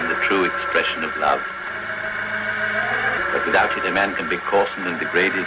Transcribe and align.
in 0.00 0.08
the 0.08 0.20
true 0.26 0.44
expression 0.44 1.04
of 1.04 1.16
love. 1.18 1.42
But 3.32 3.46
without 3.46 3.76
it, 3.76 3.84
a 3.86 3.92
man 3.92 4.14
can 4.14 4.28
be 4.28 4.36
coarsened 4.36 4.86
and 4.86 4.98
degraded 4.98 5.46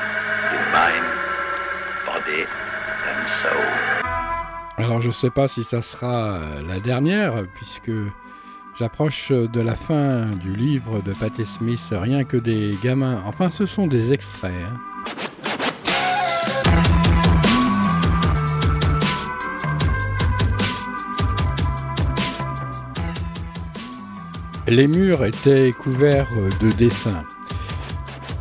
in 0.55 0.63
mind, 0.71 1.05
body 2.05 2.45
and 3.09 3.21
soul. 3.41 3.65
Alors 4.77 5.01
je 5.01 5.11
sais 5.11 5.29
pas 5.29 5.47
si 5.47 5.63
ça 5.63 5.81
sera 5.81 6.39
la 6.67 6.79
dernière 6.79 7.43
puisque 7.55 7.91
J'approche 8.79 9.31
de 9.31 9.61
la 9.61 9.75
fin 9.75 10.27
du 10.27 10.55
livre 10.55 11.01
de 11.01 11.13
Patti 11.13 11.45
Smith, 11.45 11.89
rien 11.91 12.23
que 12.23 12.37
des 12.37 12.77
gamins. 12.81 13.21
Enfin, 13.27 13.49
ce 13.49 13.65
sont 13.65 13.85
des 13.85 14.13
extraits. 14.13 14.53
Hein. 14.53 14.79
Les 24.67 24.87
murs 24.87 25.25
étaient 25.25 25.71
couverts 25.71 26.29
de 26.61 26.71
dessins, 26.71 27.23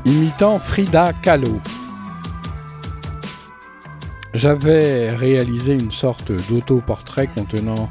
imitant 0.04 0.58
Frida 0.58 1.14
Kahlo. 1.14 1.60
J'avais 4.34 5.10
réalisé 5.12 5.72
une 5.72 5.90
sorte 5.90 6.30
d'autoportrait 6.48 7.26
contenant 7.26 7.90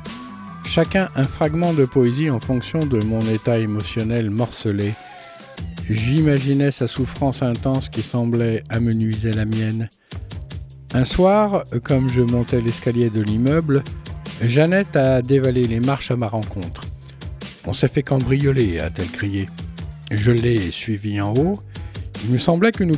chacun 0.63 1.07
un 1.15 1.23
fragment 1.23 1.73
de 1.73 1.85
poésie 1.85 2.29
en 2.29 2.39
fonction 2.39 2.85
de 2.85 3.03
mon 3.03 3.21
état 3.21 3.57
émotionnel 3.57 4.29
morcelé. 4.29 4.93
J'imaginais 5.89 6.71
sa 6.71 6.87
souffrance 6.87 7.41
intense 7.41 7.89
qui 7.89 8.03
semblait 8.03 8.63
amenuiser 8.69 9.33
la 9.33 9.45
mienne. 9.45 9.89
Un 10.93 11.05
soir, 11.05 11.63
comme 11.83 12.07
je 12.09 12.21
montais 12.21 12.61
l'escalier 12.61 13.09
de 13.09 13.21
l'immeuble, 13.21 13.83
Jeannette 14.41 14.95
a 14.95 15.23
dévalé 15.23 15.63
les 15.63 15.79
marches 15.79 16.11
à 16.11 16.15
ma 16.15 16.27
rencontre. 16.27 16.81
On 17.69 17.73
s'est 17.73 17.87
fait 17.87 18.01
cambrioler, 18.01 18.79
a-t-elle 18.79 19.11
crié. 19.11 19.47
Je 20.09 20.31
l'ai 20.31 20.71
suivi 20.71 21.21
en 21.21 21.35
haut. 21.35 21.59
Il 22.23 22.31
me 22.31 22.39
semblait 22.39 22.71
que 22.71 22.83
nous 22.83 22.97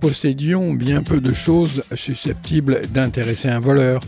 possédions 0.00 0.72
bien 0.72 1.02
peu 1.02 1.20
de 1.20 1.34
choses 1.34 1.82
susceptibles 1.94 2.80
d'intéresser 2.94 3.50
un 3.50 3.60
voleur. 3.60 4.00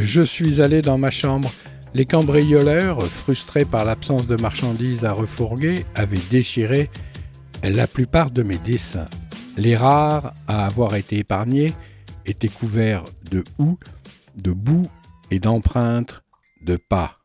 Je 0.00 0.22
suis 0.22 0.62
allé 0.62 0.80
dans 0.80 0.96
ma 0.96 1.10
chambre 1.10 1.52
les 1.92 2.06
cambrioleurs, 2.06 3.04
frustrés 3.04 3.66
par 3.66 3.84
l'absence 3.84 4.26
de 4.26 4.36
marchandises 4.36 5.04
à 5.04 5.12
refourguer, 5.12 5.84
avaient 5.94 6.16
déchiré 6.30 6.88
la 7.62 7.86
plupart 7.86 8.30
de 8.30 8.42
mes 8.42 8.56
dessins. 8.56 9.08
Les 9.58 9.76
rares 9.76 10.32
à 10.48 10.64
avoir 10.64 10.94
été 10.94 11.18
épargnés 11.18 11.74
étaient 12.24 12.48
couverts 12.48 13.04
de 13.30 13.44
houx, 13.58 13.78
de 14.42 14.52
boue 14.52 14.88
et 15.30 15.40
d'empreintes 15.40 16.24
de 16.62 16.76
pas. 16.76 17.18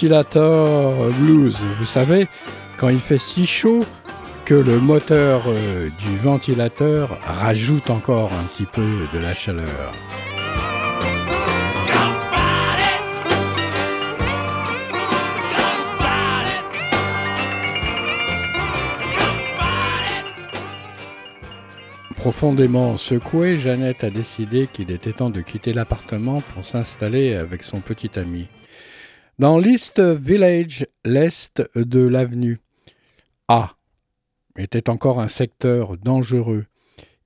Ventilator 0.00 1.10
Blues. 1.18 1.58
Vous 1.78 1.84
savez, 1.84 2.26
quand 2.78 2.88
il 2.88 3.00
fait 3.00 3.18
si 3.18 3.44
chaud 3.44 3.84
que 4.46 4.54
le 4.54 4.80
moteur 4.80 5.42
euh, 5.46 5.90
du 5.98 6.16
ventilateur 6.16 7.18
rajoute 7.22 7.90
encore 7.90 8.32
un 8.32 8.44
petit 8.44 8.64
peu 8.64 9.06
de 9.12 9.18
la 9.18 9.34
chaleur. 9.34 9.92
Profondément 22.16 22.96
secouée, 22.96 23.58
Jeannette 23.58 24.02
a 24.04 24.08
décidé 24.08 24.66
qu'il 24.66 24.90
était 24.92 25.12
temps 25.12 25.28
de 25.28 25.42
quitter 25.42 25.74
l'appartement 25.74 26.40
pour 26.54 26.64
s'installer 26.64 27.34
avec 27.34 27.62
son 27.62 27.80
petit 27.80 28.18
ami. 28.18 28.48
Dans 29.40 29.56
l'East 29.56 30.00
Village, 30.00 30.86
l'est 31.02 31.62
de 31.74 32.00
l'avenue 32.00 32.58
A, 33.48 33.74
était 34.58 34.90
encore 34.90 35.18
un 35.18 35.28
secteur 35.28 35.96
dangereux, 35.96 36.66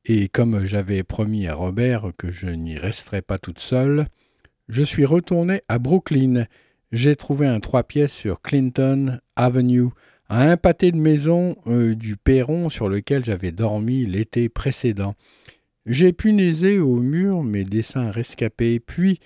et 0.04 0.28
comme 0.28 0.64
j'avais 0.64 1.02
promis 1.02 1.48
à 1.48 1.56
Robert 1.56 2.12
que 2.16 2.30
je 2.30 2.46
n'y 2.46 2.78
resterais 2.78 3.20
pas 3.20 3.38
toute 3.38 3.58
seule, 3.58 4.06
je 4.68 4.84
suis 4.84 5.04
retourné 5.04 5.60
à 5.66 5.80
Brooklyn. 5.80 6.46
J'ai 6.92 7.16
trouvé 7.16 7.48
un 7.48 7.58
trois 7.58 7.82
pièces 7.82 8.12
sur 8.12 8.40
Clinton 8.42 9.18
Avenue, 9.34 9.88
à 10.28 10.48
un 10.48 10.56
pâté 10.56 10.92
de 10.92 10.98
maison 10.98 11.56
euh, 11.66 11.96
du 11.96 12.16
perron 12.16 12.70
sur 12.70 12.88
lequel 12.88 13.24
j'avais 13.24 13.50
dormi 13.50 14.06
l'été 14.06 14.48
précédent. 14.48 15.16
J'ai 15.84 16.12
punaisé 16.12 16.78
au 16.78 16.94
mur 17.00 17.42
mes 17.42 17.64
dessins 17.64 18.12
rescapés, 18.12 18.78
puis, 18.78 19.18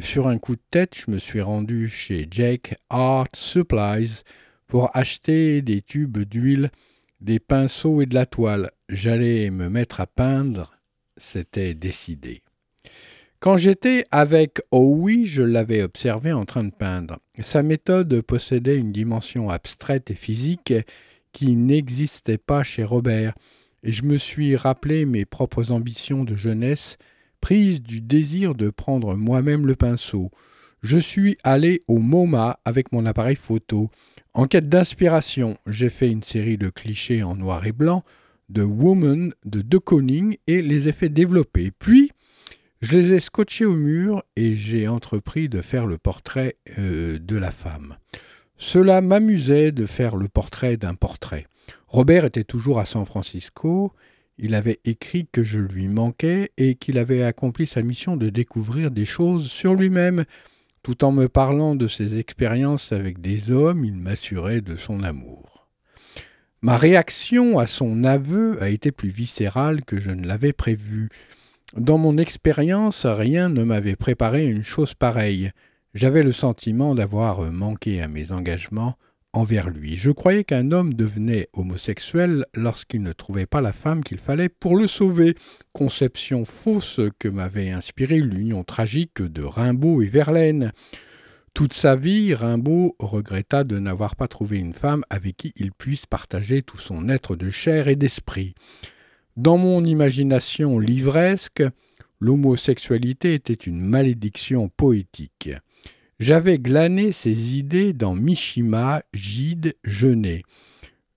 sur 0.00 0.28
un 0.28 0.38
coup 0.38 0.54
de 0.54 0.62
tête, 0.70 0.96
je 1.04 1.10
me 1.10 1.18
suis 1.18 1.40
rendu 1.40 1.88
chez 1.88 2.28
Jake 2.30 2.76
Art 2.88 3.28
Supplies 3.34 4.22
pour 4.66 4.90
acheter 4.96 5.62
des 5.62 5.82
tubes 5.82 6.18
d'huile, 6.18 6.70
des 7.20 7.40
pinceaux 7.40 8.00
et 8.00 8.06
de 8.06 8.14
la 8.14 8.26
toile. 8.26 8.70
J'allais 8.88 9.50
me 9.50 9.68
mettre 9.68 10.00
à 10.00 10.06
peindre, 10.06 10.72
c'était 11.16 11.74
décidé. 11.74 12.42
Quand 13.40 13.56
j'étais 13.56 14.04
avec 14.10 14.60
Howie, 14.72 15.26
je 15.26 15.42
l'avais 15.42 15.82
observé 15.82 16.32
en 16.32 16.44
train 16.44 16.64
de 16.64 16.72
peindre. 16.72 17.18
Sa 17.40 17.62
méthode 17.62 18.20
possédait 18.22 18.78
une 18.78 18.92
dimension 18.92 19.48
abstraite 19.48 20.10
et 20.10 20.16
physique 20.16 20.74
qui 21.32 21.54
n'existait 21.54 22.38
pas 22.38 22.62
chez 22.62 22.84
Robert, 22.84 23.34
et 23.84 23.92
je 23.92 24.02
me 24.02 24.16
suis 24.16 24.56
rappelé 24.56 25.06
mes 25.06 25.24
propres 25.24 25.70
ambitions 25.70 26.24
de 26.24 26.34
jeunesse, 26.34 26.98
prises 27.40 27.82
du 27.82 28.00
désir 28.00 28.54
de 28.54 28.70
prendre 28.70 29.14
moi-même 29.14 29.66
le 29.66 29.76
pinceau. 29.76 30.30
Je 30.82 30.98
suis 30.98 31.36
allé 31.42 31.80
au 31.88 31.98
MoMA 31.98 32.60
avec 32.64 32.92
mon 32.92 33.06
appareil 33.06 33.36
photo. 33.36 33.90
En 34.34 34.44
quête 34.44 34.68
d'inspiration, 34.68 35.56
j'ai 35.66 35.88
fait 35.88 36.10
une 36.10 36.22
série 36.22 36.58
de 36.58 36.68
clichés 36.68 37.22
en 37.22 37.34
noir 37.34 37.66
et 37.66 37.72
blanc, 37.72 38.04
de 38.48 38.62
Woman 38.62 39.32
de 39.44 39.60
De 39.60 39.78
Koning 39.78 40.36
et 40.46 40.62
les 40.62 40.88
effets 40.88 41.08
développés. 41.08 41.72
Puis, 41.76 42.12
je 42.80 42.96
les 42.96 43.12
ai 43.14 43.20
scotchés 43.20 43.64
au 43.64 43.74
mur 43.74 44.22
et 44.36 44.54
j'ai 44.54 44.86
entrepris 44.86 45.48
de 45.48 45.60
faire 45.62 45.86
le 45.86 45.98
portrait 45.98 46.56
euh, 46.78 47.18
de 47.18 47.36
la 47.36 47.50
femme. 47.50 47.96
Cela 48.56 49.00
m'amusait 49.00 49.72
de 49.72 49.86
faire 49.86 50.16
le 50.16 50.28
portrait 50.28 50.76
d'un 50.76 50.94
portrait. 50.94 51.46
Robert 51.88 52.24
était 52.24 52.44
toujours 52.44 52.78
à 52.78 52.84
San 52.84 53.04
Francisco, 53.04 53.92
il 54.38 54.54
avait 54.54 54.80
écrit 54.84 55.26
que 55.30 55.42
je 55.42 55.58
lui 55.58 55.88
manquais 55.88 56.50
et 56.56 56.76
qu'il 56.76 56.98
avait 56.98 57.22
accompli 57.22 57.66
sa 57.66 57.82
mission 57.82 58.16
de 58.16 58.28
découvrir 58.28 58.90
des 58.90 59.04
choses 59.04 59.50
sur 59.50 59.74
lui-même. 59.74 60.24
Tout 60.82 61.04
en 61.04 61.12
me 61.12 61.28
parlant 61.28 61.74
de 61.74 61.88
ses 61.88 62.18
expériences 62.18 62.92
avec 62.92 63.20
des 63.20 63.50
hommes, 63.50 63.84
il 63.84 63.96
m'assurait 63.96 64.60
de 64.60 64.76
son 64.76 65.02
amour. 65.02 65.68
Ma 66.62 66.76
réaction 66.76 67.58
à 67.58 67.66
son 67.66 68.04
aveu 68.04 68.62
a 68.62 68.68
été 68.68 68.90
plus 68.90 69.10
viscérale 69.10 69.84
que 69.84 70.00
je 70.00 70.10
ne 70.10 70.26
l'avais 70.26 70.52
prévu. 70.52 71.08
Dans 71.76 71.98
mon 71.98 72.16
expérience, 72.16 73.06
rien 73.06 73.48
ne 73.48 73.62
m'avait 73.62 73.96
préparé 73.96 74.46
une 74.46 74.64
chose 74.64 74.94
pareille. 74.94 75.52
J'avais 75.94 76.22
le 76.22 76.32
sentiment 76.32 76.94
d'avoir 76.94 77.40
manqué 77.52 78.00
à 78.02 78.08
mes 78.08 78.32
engagements 78.32 78.96
envers 79.32 79.70
lui. 79.70 79.96
Je 79.96 80.10
croyais 80.10 80.44
qu'un 80.44 80.72
homme 80.72 80.94
devenait 80.94 81.48
homosexuel 81.52 82.46
lorsqu'il 82.54 83.02
ne 83.02 83.12
trouvait 83.12 83.46
pas 83.46 83.60
la 83.60 83.72
femme 83.72 84.02
qu'il 84.02 84.18
fallait 84.18 84.48
pour 84.48 84.76
le 84.76 84.86
sauver, 84.86 85.34
conception 85.72 86.44
fausse 86.44 87.00
que 87.18 87.28
m'avait 87.28 87.70
inspirée 87.70 88.20
l'union 88.20 88.64
tragique 88.64 89.22
de 89.22 89.42
Rimbaud 89.42 90.02
et 90.02 90.08
Verlaine. 90.08 90.72
Toute 91.54 91.74
sa 91.74 91.96
vie, 91.96 92.34
Rimbaud 92.34 92.94
regretta 92.98 93.64
de 93.64 93.78
n'avoir 93.78 94.16
pas 94.16 94.28
trouvé 94.28 94.58
une 94.58 94.74
femme 94.74 95.02
avec 95.10 95.36
qui 95.36 95.52
il 95.56 95.72
puisse 95.72 96.06
partager 96.06 96.62
tout 96.62 96.78
son 96.78 97.08
être 97.08 97.36
de 97.36 97.50
chair 97.50 97.88
et 97.88 97.96
d'esprit. 97.96 98.54
Dans 99.36 99.58
mon 99.58 99.84
imagination 99.84 100.78
livresque, 100.78 101.62
l'homosexualité 102.20 103.34
était 103.34 103.54
une 103.54 103.80
malédiction 103.80 104.68
poétique. 104.68 105.50
J'avais 106.20 106.58
glané 106.58 107.12
ces 107.12 107.56
idées 107.56 107.92
dans 107.92 108.16
Mishima, 108.16 109.02
Gide, 109.14 109.76
Genet. 109.84 110.42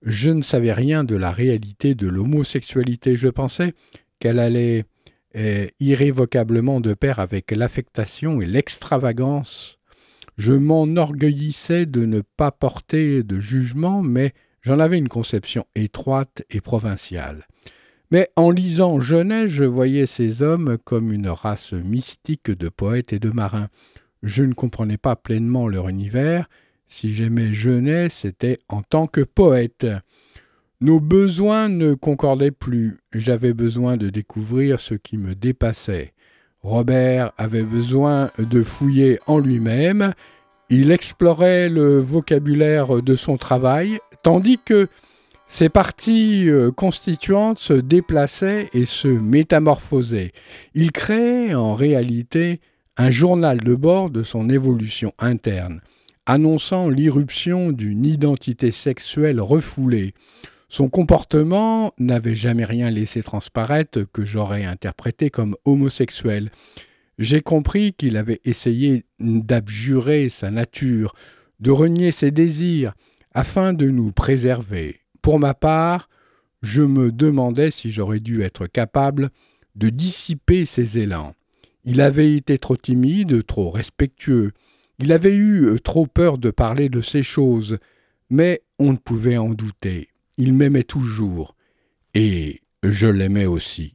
Je 0.02 0.30
ne 0.30 0.42
savais 0.42 0.72
rien 0.72 1.02
de 1.02 1.16
la 1.16 1.32
réalité 1.32 1.96
de 1.96 2.06
l'homosexualité. 2.06 3.16
Je 3.16 3.26
pensais 3.28 3.74
qu'elle 4.20 4.38
allait 4.38 4.84
eh, 5.34 5.72
irrévocablement 5.80 6.80
de 6.80 6.94
pair 6.94 7.18
avec 7.18 7.50
l'affectation 7.50 8.40
et 8.40 8.46
l'extravagance. 8.46 9.80
Je 10.38 10.52
m'enorgueillissais 10.52 11.86
de 11.86 12.06
ne 12.06 12.20
pas 12.36 12.52
porter 12.52 13.24
de 13.24 13.40
jugement, 13.40 14.02
mais 14.02 14.32
j'en 14.60 14.78
avais 14.78 14.98
une 14.98 15.08
conception 15.08 15.66
étroite 15.74 16.44
et 16.48 16.60
provinciale. 16.60 17.48
Mais 18.12 18.28
en 18.36 18.50
lisant 18.50 19.00
Genet, 19.00 19.48
je 19.48 19.64
voyais 19.64 20.06
ces 20.06 20.42
hommes 20.42 20.78
comme 20.84 21.12
une 21.12 21.28
race 21.28 21.72
mystique 21.72 22.50
de 22.50 22.68
poètes 22.68 23.12
et 23.12 23.18
de 23.18 23.30
marins. 23.30 23.68
Je 24.22 24.44
ne 24.44 24.54
comprenais 24.54 24.98
pas 24.98 25.16
pleinement 25.16 25.68
leur 25.68 25.88
univers. 25.88 26.48
Si 26.88 27.12
j'aimais 27.12 27.52
Genet, 27.52 28.08
c'était 28.08 28.58
en 28.68 28.82
tant 28.82 29.06
que 29.06 29.22
poète. 29.22 29.86
Nos 30.80 31.00
besoins 31.00 31.68
ne 31.68 31.94
concordaient 31.94 32.50
plus. 32.50 32.98
J'avais 33.12 33.52
besoin 33.52 33.96
de 33.96 34.10
découvrir 34.10 34.80
ce 34.80 34.94
qui 34.94 35.16
me 35.16 35.34
dépassait. 35.34 36.12
Robert 36.60 37.32
avait 37.38 37.64
besoin 37.64 38.30
de 38.38 38.62
fouiller 38.62 39.18
en 39.26 39.38
lui-même. 39.38 40.12
Il 40.70 40.90
explorait 40.90 41.68
le 41.68 41.98
vocabulaire 41.98 43.02
de 43.02 43.16
son 43.16 43.36
travail, 43.36 43.98
tandis 44.22 44.58
que 44.64 44.88
ces 45.46 45.68
parties 45.68 46.48
euh, 46.48 46.70
constituantes 46.70 47.58
se 47.58 47.74
déplaçaient 47.74 48.70
et 48.72 48.84
se 48.84 49.08
métamorphosaient. 49.08 50.32
Il 50.74 50.92
créait 50.92 51.54
en 51.54 51.74
réalité 51.74 52.60
un 52.96 53.10
journal 53.10 53.58
de 53.58 53.74
bord 53.74 54.10
de 54.10 54.22
son 54.22 54.48
évolution 54.50 55.12
interne, 55.18 55.80
annonçant 56.26 56.88
l'irruption 56.88 57.72
d'une 57.72 58.04
identité 58.04 58.70
sexuelle 58.70 59.40
refoulée. 59.40 60.14
Son 60.68 60.88
comportement 60.88 61.92
n'avait 61.98 62.34
jamais 62.34 62.64
rien 62.64 62.90
laissé 62.90 63.22
transparaître 63.22 64.00
que 64.12 64.24
j'aurais 64.24 64.64
interprété 64.64 65.30
comme 65.30 65.56
homosexuel. 65.64 66.50
J'ai 67.18 67.40
compris 67.40 67.92
qu'il 67.92 68.16
avait 68.16 68.40
essayé 68.44 69.04
d'abjurer 69.20 70.28
sa 70.28 70.50
nature, 70.50 71.14
de 71.60 71.70
renier 71.70 72.10
ses 72.10 72.30
désirs, 72.30 72.94
afin 73.34 73.72
de 73.72 73.88
nous 73.88 74.12
préserver. 74.12 75.00
Pour 75.22 75.38
ma 75.38 75.54
part, 75.54 76.08
je 76.62 76.82
me 76.82 77.10
demandais 77.10 77.70
si 77.70 77.90
j'aurais 77.90 78.20
dû 78.20 78.42
être 78.42 78.66
capable 78.66 79.30
de 79.74 79.88
dissiper 79.88 80.64
ses 80.64 80.98
élans. 80.98 81.34
Il 81.84 82.00
avait 82.00 82.36
été 82.36 82.58
trop 82.58 82.76
timide, 82.76 83.44
trop 83.44 83.70
respectueux, 83.70 84.52
il 84.98 85.12
avait 85.12 85.34
eu 85.34 85.64
euh, 85.64 85.78
trop 85.78 86.06
peur 86.06 86.38
de 86.38 86.50
parler 86.50 86.88
de 86.88 87.00
ces 87.00 87.22
choses, 87.22 87.78
mais 88.30 88.62
on 88.78 88.92
ne 88.92 88.98
pouvait 88.98 89.36
en 89.36 89.48
douter. 89.48 90.08
Il 90.38 90.52
m'aimait 90.52 90.84
toujours, 90.84 91.56
et 92.14 92.60
je 92.82 93.08
l'aimais 93.08 93.46
aussi. 93.46 93.94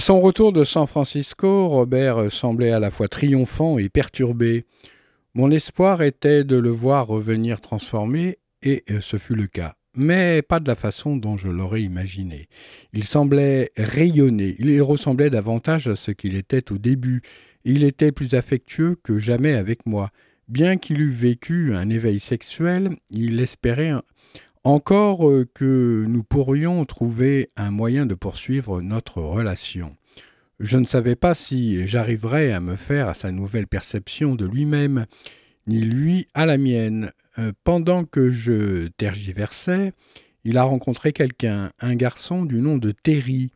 À 0.00 0.02
son 0.02 0.18
retour 0.18 0.54
de 0.54 0.64
San 0.64 0.86
Francisco, 0.86 1.68
Robert 1.68 2.32
semblait 2.32 2.70
à 2.70 2.80
la 2.80 2.90
fois 2.90 3.06
triomphant 3.06 3.76
et 3.76 3.90
perturbé. 3.90 4.64
Mon 5.34 5.50
espoir 5.50 6.00
était 6.00 6.42
de 6.42 6.56
le 6.56 6.70
voir 6.70 7.06
revenir 7.06 7.60
transformé, 7.60 8.38
et 8.62 8.82
euh, 8.90 9.02
ce 9.02 9.18
fut 9.18 9.34
le 9.34 9.46
cas, 9.46 9.74
mais 9.94 10.40
pas 10.40 10.58
de 10.58 10.66
la 10.66 10.74
façon 10.74 11.18
dont 11.18 11.36
je 11.36 11.48
l'aurais 11.48 11.82
imaginé. 11.82 12.48
Il 12.94 13.04
semblait 13.04 13.72
rayonner, 13.76 14.56
il 14.58 14.80
ressemblait 14.80 15.28
davantage 15.28 15.86
à 15.86 15.96
ce 15.96 16.12
qu'il 16.12 16.34
était 16.34 16.72
au 16.72 16.78
début, 16.78 17.20
il 17.64 17.84
était 17.84 18.10
plus 18.10 18.32
affectueux 18.32 18.96
que 19.04 19.18
jamais 19.18 19.52
avec 19.52 19.84
moi. 19.84 20.08
Bien 20.48 20.78
qu'il 20.78 21.02
eût 21.02 21.12
vécu 21.12 21.74
un 21.74 21.90
éveil 21.90 22.20
sexuel, 22.20 22.96
il 23.10 23.38
espérait 23.38 23.92
encore 24.64 25.28
euh, 25.28 25.48
que 25.54 26.04
nous 26.06 26.22
pourrions 26.22 26.84
trouver 26.84 27.50
un 27.56 27.70
moyen 27.70 28.06
de 28.06 28.14
poursuivre 28.14 28.80
notre 28.80 29.20
relation. 29.22 29.96
Je 30.58 30.76
ne 30.76 30.84
savais 30.84 31.16
pas 31.16 31.34
si 31.34 31.86
j'arriverais 31.86 32.52
à 32.52 32.60
me 32.60 32.76
faire 32.76 33.08
à 33.08 33.14
sa 33.14 33.32
nouvelle 33.32 33.66
perception 33.66 34.34
de 34.34 34.46
lui-même, 34.46 35.06
ni 35.66 35.80
lui 35.80 36.26
à 36.34 36.44
la 36.44 36.58
mienne. 36.58 37.12
Euh, 37.38 37.52
pendant 37.64 38.04
que 38.04 38.30
je 38.30 38.88
tergiversais, 38.88 39.92
il 40.44 40.58
a 40.58 40.64
rencontré 40.64 41.12
quelqu'un, 41.12 41.70
un 41.80 41.94
garçon 41.94 42.44
du 42.44 42.60
nom 42.60 42.76
de 42.76 42.90
Terry, 42.90 43.52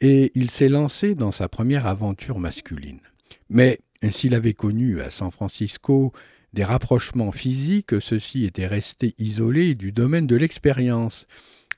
et 0.00 0.30
il 0.34 0.50
s'est 0.50 0.68
lancé 0.68 1.14
dans 1.14 1.32
sa 1.32 1.48
première 1.48 1.86
aventure 1.86 2.38
masculine. 2.38 3.00
Mais 3.48 3.80
s'il 4.10 4.34
avait 4.34 4.52
connu 4.52 5.00
à 5.00 5.10
San 5.10 5.30
Francisco 5.30 6.12
des 6.56 6.64
rapprochements 6.64 7.32
physiques, 7.32 8.00
ceux-ci 8.00 8.46
étaient 8.46 8.66
restés 8.66 9.14
isolés 9.18 9.74
du 9.74 9.92
domaine 9.92 10.26
de 10.26 10.36
l'expérience. 10.36 11.26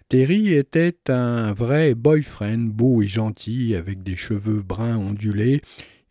Terry 0.09 0.55
était 0.55 0.97
un 1.09 1.53
vrai 1.53 1.97
boyfriend, 1.97 2.71
beau 2.71 3.03
et 3.03 3.09
gentil, 3.09 3.75
avec 3.75 4.05
des 4.05 4.15
cheveux 4.15 4.63
bruns 4.63 4.97
ondulés. 4.97 5.63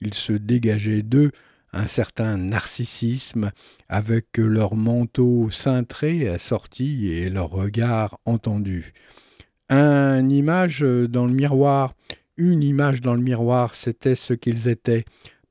Il 0.02 0.14
se 0.14 0.34
dégageait 0.34 1.02
d'eux 1.02 1.32
un 1.72 1.88
certain 1.88 2.38
narcissisme, 2.38 3.52
avec 3.88 4.38
leur 4.38 4.76
manteau 4.76 5.50
cintré 5.50 6.28
assorti 6.28 7.08
et 7.08 7.30
leur 7.30 7.50
regard 7.50 8.20
entendu. 8.26 8.92
Une 9.70 10.30
image 10.30 10.82
dans 10.82 11.26
le 11.26 11.34
miroir, 11.34 11.94
une 12.36 12.64
image 12.64 13.00
dans 13.00 13.16
le 13.16 13.22
miroir, 13.22 13.76
c'était 13.76 14.16
ce 14.16 14.34
qu'ils 14.34 14.68
étaient, 14.68 15.06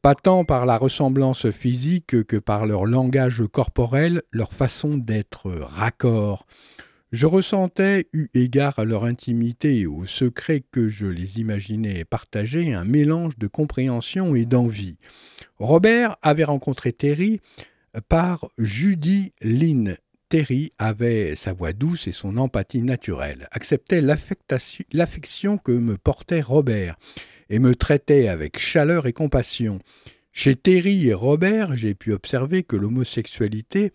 pas 0.06 0.14
tant 0.14 0.44
par 0.44 0.66
la 0.66 0.78
ressemblance 0.78 1.50
physique 1.50 2.22
que 2.28 2.36
par 2.36 2.64
leur 2.64 2.86
langage 2.86 3.42
corporel, 3.50 4.22
leur 4.30 4.52
façon 4.52 4.98
d'être 4.98 5.50
raccord. 5.50 6.46
Je 7.10 7.26
ressentais, 7.26 8.06
eu 8.12 8.28
égard 8.32 8.78
à 8.78 8.84
leur 8.84 9.04
intimité 9.04 9.80
et 9.80 9.86
aux 9.88 10.06
secrets 10.06 10.62
que 10.70 10.88
je 10.88 11.08
les 11.08 11.40
imaginais 11.40 12.04
partager, 12.04 12.72
un 12.72 12.84
mélange 12.84 13.36
de 13.36 13.48
compréhension 13.48 14.36
et 14.36 14.44
d'envie. 14.44 14.96
Robert 15.58 16.18
avait 16.22 16.44
rencontré 16.44 16.92
Terry 16.92 17.40
par 18.08 18.48
Judy 18.58 19.32
Lynn. 19.42 19.96
Terry 20.28 20.70
avait 20.78 21.34
sa 21.34 21.52
voix 21.52 21.72
douce 21.72 22.06
et 22.06 22.12
son 22.12 22.36
empathie 22.36 22.82
naturelle, 22.82 23.48
acceptait 23.50 24.02
l'affection 24.92 25.58
que 25.58 25.72
me 25.72 25.98
portait 25.98 26.42
Robert 26.42 26.96
et 27.50 27.58
me 27.58 27.74
traitait 27.74 28.28
avec 28.28 28.58
chaleur 28.58 29.06
et 29.06 29.12
compassion. 29.12 29.78
Chez 30.32 30.54
Terry 30.54 31.08
et 31.08 31.14
Robert, 31.14 31.74
j'ai 31.74 31.94
pu 31.94 32.12
observer 32.12 32.62
que 32.62 32.76
l'homosexualité 32.76 33.92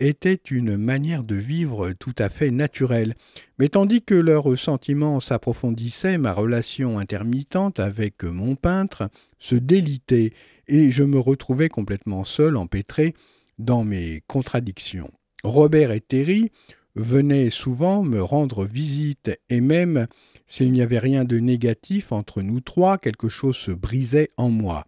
était 0.00 0.40
une 0.50 0.76
manière 0.76 1.22
de 1.22 1.36
vivre 1.36 1.92
tout 1.92 2.14
à 2.18 2.28
fait 2.28 2.50
naturelle. 2.50 3.14
Mais 3.58 3.68
tandis 3.68 4.02
que 4.02 4.14
leurs 4.14 4.58
sentiments 4.58 5.20
s'approfondissaient, 5.20 6.18
ma 6.18 6.32
relation 6.32 6.98
intermittente 6.98 7.78
avec 7.78 8.24
mon 8.24 8.56
peintre 8.56 9.08
se 9.38 9.54
délitait, 9.54 10.32
et 10.66 10.90
je 10.90 11.04
me 11.04 11.18
retrouvais 11.18 11.68
complètement 11.68 12.24
seul, 12.24 12.56
empêtré 12.56 13.14
dans 13.58 13.84
mes 13.84 14.22
contradictions. 14.26 15.12
Robert 15.44 15.92
et 15.92 16.00
Terry 16.00 16.50
venaient 16.96 17.50
souvent 17.50 18.02
me 18.02 18.22
rendre 18.22 18.64
visite, 18.64 19.30
et 19.48 19.60
même 19.60 20.06
s'il 20.46 20.72
n'y 20.72 20.82
avait 20.82 20.98
rien 20.98 21.24
de 21.24 21.38
négatif 21.38 22.12
entre 22.12 22.42
nous 22.42 22.60
trois, 22.60 22.98
quelque 22.98 23.28
chose 23.28 23.56
se 23.56 23.70
brisait 23.70 24.30
en 24.36 24.50
moi. 24.50 24.86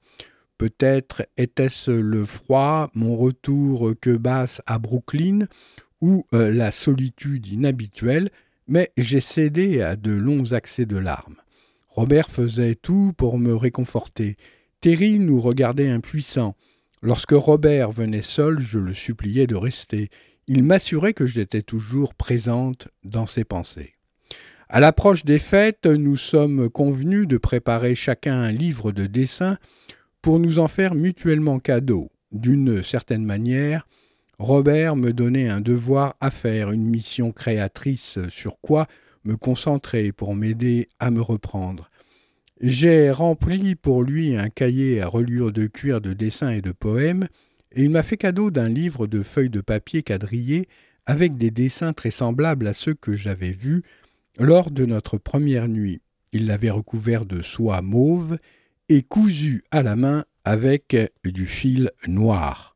Peut-être 0.58 1.26
était-ce 1.36 1.90
le 1.90 2.24
froid, 2.24 2.90
mon 2.94 3.16
retour 3.16 3.92
que 4.00 4.16
basse 4.16 4.62
à 4.66 4.78
Brooklyn, 4.78 5.46
ou 6.00 6.24
euh, 6.34 6.52
la 6.52 6.70
solitude 6.70 7.46
inhabituelle, 7.46 8.30
mais 8.68 8.90
j'ai 8.96 9.20
cédé 9.20 9.82
à 9.82 9.96
de 9.96 10.12
longs 10.12 10.52
accès 10.52 10.86
de 10.86 10.96
larmes. 10.96 11.36
Robert 11.88 12.28
faisait 12.28 12.74
tout 12.74 13.12
pour 13.16 13.38
me 13.38 13.54
réconforter. 13.54 14.36
Terry 14.80 15.18
nous 15.18 15.40
regardait 15.40 15.88
impuissants. 15.88 16.56
Lorsque 17.02 17.32
Robert 17.32 17.92
venait 17.92 18.22
seul, 18.22 18.58
je 18.58 18.78
le 18.78 18.94
suppliais 18.94 19.46
de 19.46 19.54
rester. 19.54 20.10
Il 20.46 20.62
m'assurait 20.62 21.14
que 21.14 21.26
j'étais 21.26 21.62
toujours 21.62 22.14
présente 22.14 22.88
dans 23.04 23.26
ses 23.26 23.44
pensées. 23.44 23.95
À 24.68 24.80
l'approche 24.80 25.24
des 25.24 25.38
fêtes, 25.38 25.86
nous 25.86 26.16
sommes 26.16 26.68
convenus 26.68 27.28
de 27.28 27.36
préparer 27.36 27.94
chacun 27.94 28.34
un 28.34 28.50
livre 28.50 28.90
de 28.90 29.06
dessin 29.06 29.58
pour 30.22 30.40
nous 30.40 30.58
en 30.58 30.66
faire 30.66 30.96
mutuellement 30.96 31.60
cadeau. 31.60 32.10
D'une 32.32 32.82
certaine 32.82 33.24
manière, 33.24 33.86
Robert 34.40 34.96
me 34.96 35.12
donnait 35.12 35.48
un 35.48 35.60
devoir 35.60 36.16
à 36.20 36.32
faire, 36.32 36.72
une 36.72 36.84
mission 36.84 37.30
créatrice 37.30 38.18
sur 38.28 38.58
quoi 38.60 38.88
me 39.24 39.36
concentrer 39.36 40.10
pour 40.10 40.34
m'aider 40.34 40.88
à 40.98 41.12
me 41.12 41.20
reprendre. 41.20 41.88
J'ai 42.60 43.12
rempli 43.12 43.76
pour 43.76 44.02
lui 44.02 44.36
un 44.36 44.48
cahier 44.48 45.00
à 45.00 45.06
reliure 45.06 45.52
de 45.52 45.68
cuir 45.68 46.00
de 46.00 46.12
dessins 46.12 46.50
et 46.50 46.60
de 46.60 46.72
poèmes, 46.72 47.28
et 47.70 47.84
il 47.84 47.90
m'a 47.90 48.02
fait 48.02 48.16
cadeau 48.16 48.50
d'un 48.50 48.68
livre 48.68 49.06
de 49.06 49.22
feuilles 49.22 49.48
de 49.48 49.60
papier 49.60 50.02
quadrillées 50.02 50.66
avec 51.06 51.36
des 51.36 51.52
dessins 51.52 51.92
très 51.92 52.10
semblables 52.10 52.66
à 52.66 52.72
ceux 52.72 52.94
que 52.94 53.14
j'avais 53.14 53.52
vus 53.52 53.84
lors 54.38 54.70
de 54.70 54.86
notre 54.86 55.18
première 55.18 55.68
nuit. 55.68 56.00
Il 56.32 56.46
l'avait 56.46 56.70
recouvert 56.70 57.24
de 57.24 57.42
soie 57.42 57.82
mauve 57.82 58.38
et 58.88 59.02
cousu 59.02 59.64
à 59.70 59.82
la 59.82 59.96
main 59.96 60.24
avec 60.44 60.96
du 61.24 61.46
fil 61.46 61.90
noir. 62.06 62.75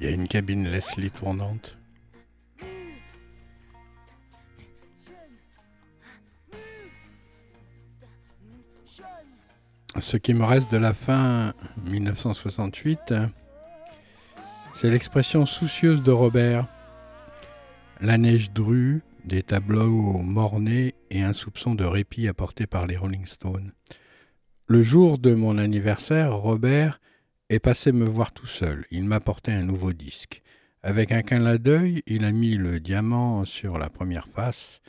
Il 0.00 0.06
y 0.06 0.08
a 0.08 0.12
une 0.12 0.28
cabine 0.28 0.68
Leslie 0.68 1.10
tournante. 1.10 1.76
Ce 9.96 10.16
qui 10.16 10.34
me 10.34 10.44
reste 10.44 10.70
de 10.70 10.76
la 10.76 10.92
fin 10.94 11.54
1968, 11.86 13.14
c'est 14.74 14.90
l'expression 14.90 15.46
soucieuse 15.46 16.02
de 16.02 16.12
Robert. 16.12 16.66
La 18.00 18.16
neige 18.16 18.52
drue, 18.52 19.02
des 19.24 19.42
tableaux 19.42 20.18
mornés 20.18 20.94
et 21.10 21.22
un 21.22 21.32
soupçon 21.32 21.74
de 21.74 21.84
répit 21.84 22.28
apporté 22.28 22.66
par 22.66 22.86
les 22.86 22.96
Rolling 22.96 23.26
Stones. 23.26 23.72
Le 24.66 24.82
jour 24.82 25.18
de 25.18 25.34
mon 25.34 25.58
anniversaire, 25.58 26.36
Robert 26.36 27.00
est 27.48 27.58
passé 27.58 27.90
me 27.90 28.04
voir 28.04 28.32
tout 28.32 28.46
seul. 28.46 28.84
Il 28.90 29.04
m'apportait 29.04 29.52
un 29.52 29.64
nouveau 29.64 29.92
disque. 29.92 30.42
Avec 30.82 31.10
un 31.10 31.22
clin 31.22 31.56
d'œil, 31.56 32.02
il 32.06 32.24
a 32.24 32.30
mis 32.30 32.54
le 32.54 32.78
diamant 32.78 33.44
sur 33.44 33.78
la 33.78 33.90
première 33.90 34.28
face. 34.28 34.80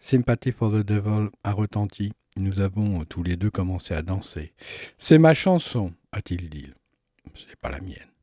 Sympathy 0.00 0.50
for 0.50 0.72
the 0.72 0.84
Devil 0.84 1.28
a 1.44 1.52
retenti. 1.52 2.12
Nous 2.36 2.60
avons 2.60 3.04
tous 3.04 3.22
les 3.22 3.36
deux 3.36 3.50
commencé 3.50 3.94
à 3.94 4.02
danser. 4.02 4.52
C'est 4.98 5.18
ma 5.18 5.32
chanson, 5.32 5.92
a-t-il 6.12 6.50
dit. 6.50 6.70
Ce 7.34 7.46
n'est 7.46 7.56
pas 7.56 7.70
la 7.70 7.80
mienne. 7.80 8.15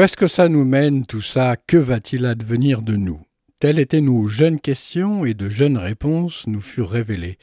Où 0.00 0.02
est-ce 0.02 0.16
que 0.16 0.28
ça 0.28 0.48
nous 0.48 0.64
mène 0.64 1.04
tout 1.04 1.20
ça? 1.20 1.56
Que 1.66 1.76
va-t-il 1.76 2.24
advenir 2.24 2.80
de 2.80 2.96
nous? 2.96 3.20
Telles 3.60 3.78
étaient 3.78 4.00
nos 4.00 4.28
jeunes 4.28 4.58
questions 4.58 5.26
et 5.26 5.34
de 5.34 5.50
jeunes 5.50 5.76
réponses 5.76 6.46
nous 6.46 6.62
furent 6.62 6.88
révélées. 6.88 7.36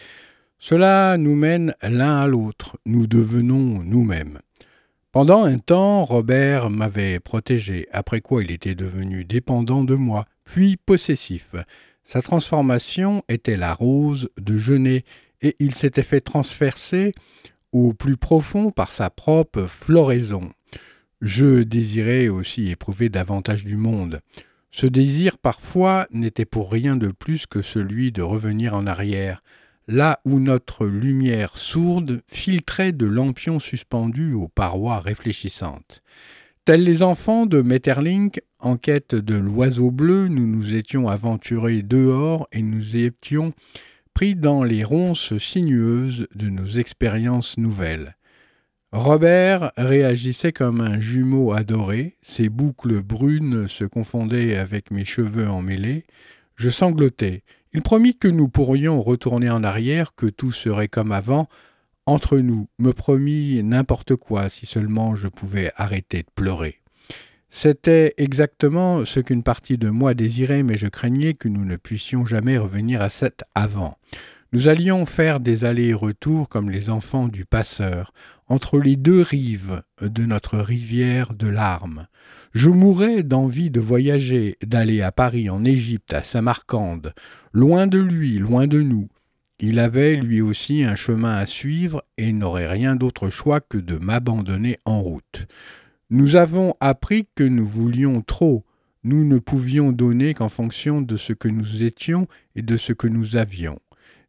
Cela 0.57 1.17
nous 1.19 1.35
mène 1.35 1.75
l'un 1.83 2.17
à 2.17 2.25
l'autre, 2.25 2.75
nous 2.87 3.05
devenons 3.05 3.83
nous-mêmes. 3.83 4.39
Pendant 5.11 5.43
un 5.43 5.59
temps, 5.59 6.03
Robert 6.03 6.71
m'avait 6.71 7.19
protégé, 7.19 7.87
après 7.91 8.21
quoi 8.21 8.41
il 8.41 8.49
était 8.49 8.73
devenu 8.73 9.23
dépendant 9.23 9.83
de 9.83 9.93
moi, 9.93 10.25
puis 10.43 10.77
possessif. 10.83 11.53
Sa 12.03 12.23
transformation 12.23 13.21
était 13.29 13.55
la 13.55 13.75
rose 13.75 14.31
de 14.41 14.57
Genet, 14.57 15.03
et 15.43 15.55
il 15.59 15.75
s'était 15.75 16.01
fait 16.01 16.21
transverser 16.21 17.11
au 17.71 17.93
plus 17.93 18.17
profond 18.17 18.71
par 18.71 18.91
sa 18.91 19.11
propre 19.11 19.67
floraison. 19.67 20.49
Je 21.21 21.63
désirais 21.63 22.27
aussi 22.27 22.69
éprouver 22.69 23.09
davantage 23.09 23.65
du 23.65 23.75
monde. 23.75 24.21
Ce 24.69 24.85
désir 24.85 25.37
parfois 25.37 26.07
n'était 26.11 26.45
pour 26.45 26.71
rien 26.71 26.95
de 26.95 27.07
plus 27.07 27.47
que 27.47 27.61
celui 27.61 28.11
de 28.11 28.21
revenir 28.21 28.75
en 28.75 28.85
arrière, 28.85 29.41
là 29.87 30.19
où 30.25 30.39
notre 30.39 30.85
lumière 30.85 31.57
sourde 31.57 32.21
filtrait 32.27 32.91
de 32.91 33.05
lampions 33.05 33.59
suspendus 33.59 34.33
aux 34.33 34.49
parois 34.49 34.99
réfléchissantes. 34.99 36.03
Tels 36.65 36.83
les 36.83 37.01
enfants 37.01 37.45
de 37.45 37.61
Metterlink, 37.61 38.41
en 38.59 38.75
quête 38.75 39.15
de 39.15 39.35
l'oiseau 39.35 39.89
bleu, 39.89 40.27
nous 40.27 40.45
nous 40.45 40.75
étions 40.75 41.07
aventurés 41.07 41.81
dehors 41.81 42.47
et 42.51 42.61
nous 42.61 42.97
étions 42.97 43.53
pris 44.13 44.35
dans 44.35 44.63
les 44.63 44.83
ronces 44.83 45.37
sinueuses 45.37 46.27
de 46.35 46.49
nos 46.49 46.67
expériences 46.67 47.57
nouvelles. 47.57 48.16
Robert 48.93 49.73
réagissait 49.75 50.53
comme 50.53 50.79
un 50.79 50.97
jumeau 50.99 51.51
adoré, 51.51 52.15
ses 52.21 52.47
boucles 52.47 53.01
brunes 53.01 53.67
se 53.67 53.83
confondaient 53.83 54.55
avec 54.55 54.91
mes 54.91 55.03
cheveux 55.03 55.49
emmêlés. 55.49 56.05
Je 56.55 56.69
sanglotais. 56.69 57.43
Il 57.73 57.81
promit 57.81 58.17
que 58.17 58.29
nous 58.29 58.47
pourrions 58.47 59.01
retourner 59.01 59.49
en 59.49 59.63
arrière, 59.63 60.15
que 60.15 60.25
tout 60.25 60.53
serait 60.53 60.87
comme 60.87 61.11
avant. 61.11 61.49
Entre 62.05 62.37
nous, 62.37 62.69
me 62.79 62.93
promit 62.93 63.61
n'importe 63.61 64.15
quoi 64.15 64.47
si 64.47 64.65
seulement 64.65 65.15
je 65.15 65.27
pouvais 65.27 65.71
arrêter 65.75 66.19
de 66.19 66.31
pleurer. 66.33 66.79
C'était 67.49 68.13
exactement 68.17 69.03
ce 69.03 69.19
qu'une 69.19 69.43
partie 69.43 69.77
de 69.77 69.89
moi 69.89 70.13
désirait, 70.13 70.63
mais 70.63 70.77
je 70.77 70.87
craignais 70.87 71.33
que 71.33 71.49
nous 71.49 71.65
ne 71.65 71.75
puissions 71.75 72.25
jamais 72.25 72.57
revenir 72.57 73.01
à 73.01 73.09
cet 73.09 73.43
avant. 73.53 73.97
Nous 74.53 74.69
allions 74.69 75.05
faire 75.05 75.41
des 75.41 75.65
allers-retours 75.65 76.47
comme 76.47 76.69
les 76.69 76.89
enfants 76.89 77.27
du 77.27 77.43
passeur, 77.43 78.13
entre 78.47 78.79
les 78.79 78.95
deux 78.95 79.21
rives 79.21 79.81
de 80.01 80.25
notre 80.25 80.57
rivière 80.57 81.33
de 81.33 81.47
larmes. 81.47 82.07
Je 82.53 82.69
mourais 82.69 83.23
d'envie 83.23 83.69
de 83.69 83.79
voyager, 83.79 84.57
d'aller 84.65 85.01
à 85.01 85.11
Paris, 85.11 85.49
en 85.49 85.63
Égypte, 85.65 86.13
à 86.13 86.23
Samarcande, 86.23 87.13
loin 87.53 87.87
de 87.87 87.99
lui, 87.99 88.39
loin 88.39 88.67
de 88.67 88.81
nous. 88.81 89.09
Il 89.59 89.79
avait 89.79 90.15
lui 90.15 90.41
aussi 90.41 90.83
un 90.83 90.95
chemin 90.95 91.35
à 91.35 91.45
suivre 91.45 92.03
et 92.17 92.31
n'aurait 92.31 92.67
rien 92.67 92.95
d'autre 92.95 93.29
choix 93.29 93.59
que 93.59 93.77
de 93.77 93.97
m'abandonner 93.97 94.77
en 94.85 95.01
route. 95.01 95.47
Nous 96.09 96.35
avons 96.35 96.73
appris 96.79 97.27
que 97.35 97.43
nous 97.43 97.67
voulions 97.67 98.21
trop, 98.21 98.63
nous 99.03 99.25
ne 99.25 99.39
pouvions 99.39 99.91
donner 99.91 100.33
qu'en 100.33 100.49
fonction 100.49 101.01
de 101.01 101.17
ce 101.17 101.33
que 101.33 101.47
nous 101.47 101.83
étions 101.83 102.27
et 102.55 102.61
de 102.61 102.77
ce 102.77 102.93
que 102.93 103.07
nous 103.07 103.35
avions. 103.35 103.79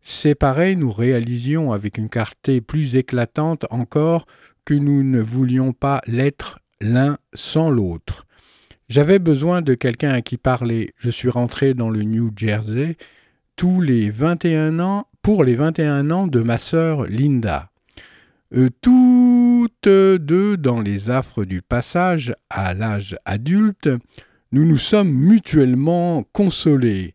Séparés, 0.03 0.77
nous 0.77 0.93
réalisions 0.93 1.73
avec 1.73 1.99
une 1.99 2.09
clarté 2.09 2.61
plus 2.61 2.97
éclatante 2.97 3.67
encore 3.71 4.27
que 4.65 4.75
nous 4.75 5.03
ne 5.03 5.21
voulions 5.21 5.73
pas 5.73 6.03
l'être 6.07 6.61
l'un 6.81 7.19
sans 7.35 7.71
l'autre. 7.71 8.27
J'avais 8.89 9.19
besoin 9.19 9.61
de 9.61 9.75
quelqu'un 9.75 10.13
à 10.13 10.23
qui 10.23 10.37
parler. 10.39 10.95
Je 10.97 11.11
suis 11.11 11.29
rentré 11.29 11.75
dans 11.75 11.91
le 11.91 12.03
New 12.03 12.33
Jersey 12.37 12.97
tous 13.57 13.81
les 13.81 14.09
21 14.09 14.79
ans 14.81 15.07
pour 15.21 15.45
les 15.45 15.57
21 15.57 16.11
ans 16.11 16.27
de 16.27 16.41
ma 16.41 16.59
sœur 16.59 17.05
Linda. 17.05 17.71
Euh, 18.55 18.71
toutes 18.81 19.89
deux 19.89 20.57
dans 20.57 20.81
les 20.81 21.11
affres 21.11 21.45
du 21.45 21.61
passage 21.61 22.35
à 22.49 22.73
l'âge 22.73 23.17
adulte, 23.27 23.91
nous 24.53 24.65
nous 24.65 24.79
sommes 24.79 25.13
mutuellement 25.13 26.25
consolés 26.33 27.15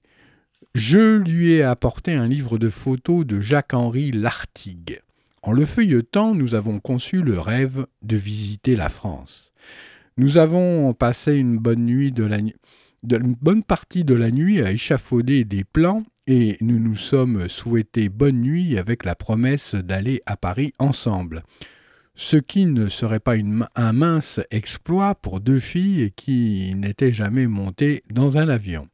je 0.75 1.17
lui 1.17 1.51
ai 1.51 1.63
apporté 1.63 2.13
un 2.13 2.27
livre 2.27 2.57
de 2.57 2.69
photos 2.69 3.25
de 3.25 3.39
Jacques-Henri 3.39 4.11
Lartigue. 4.11 5.01
En 5.43 5.51
le 5.51 5.65
feuilletant, 5.65 6.33
nous 6.33 6.55
avons 6.55 6.79
conçu 6.79 7.21
le 7.21 7.37
rêve 7.37 7.85
de 8.01 8.15
visiter 8.15 8.75
la 8.75 8.89
France. 8.89 9.51
Nous 10.17 10.37
avons 10.37 10.93
passé 10.93 11.35
une 11.35 11.57
bonne 11.57 11.85
nuit 11.85 12.13
bonne 13.03 13.63
partie 13.63 14.03
de 14.03 14.15
la 14.15 14.31
nuit 14.31 14.61
à 14.61 14.71
échafauder 14.71 15.43
des 15.43 15.63
plans 15.63 16.03
et 16.27 16.57
nous 16.61 16.79
nous 16.79 16.95
sommes 16.95 17.49
souhaités 17.49 18.09
bonne 18.09 18.41
nuit 18.41 18.77
avec 18.77 19.03
la 19.03 19.15
promesse 19.15 19.75
d'aller 19.75 20.21
à 20.25 20.37
Paris 20.37 20.73
ensemble. 20.79 21.43
Ce 22.15 22.37
qui 22.37 22.65
ne 22.65 22.89
serait 22.89 23.19
pas 23.19 23.35
un 23.75 23.93
mince 23.93 24.39
exploit 24.51 25.15
pour 25.15 25.39
deux 25.39 25.59
filles 25.59 26.11
qui 26.15 26.73
n'étaient 26.75 27.11
jamais 27.11 27.47
montées 27.47 28.03
dans 28.09 28.37
un 28.37 28.47
avion. 28.49 28.87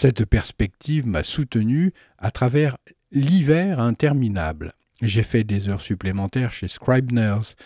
Cette 0.00 0.26
perspective 0.26 1.08
m'a 1.08 1.24
soutenu 1.24 1.92
à 2.18 2.30
travers 2.30 2.76
l'hiver 3.10 3.80
interminable. 3.80 4.74
J'ai 5.02 5.24
fait 5.24 5.42
des 5.42 5.68
heures 5.70 5.80
supplémentaires 5.80 6.52
chez 6.52 6.68
Scribners 6.68 7.56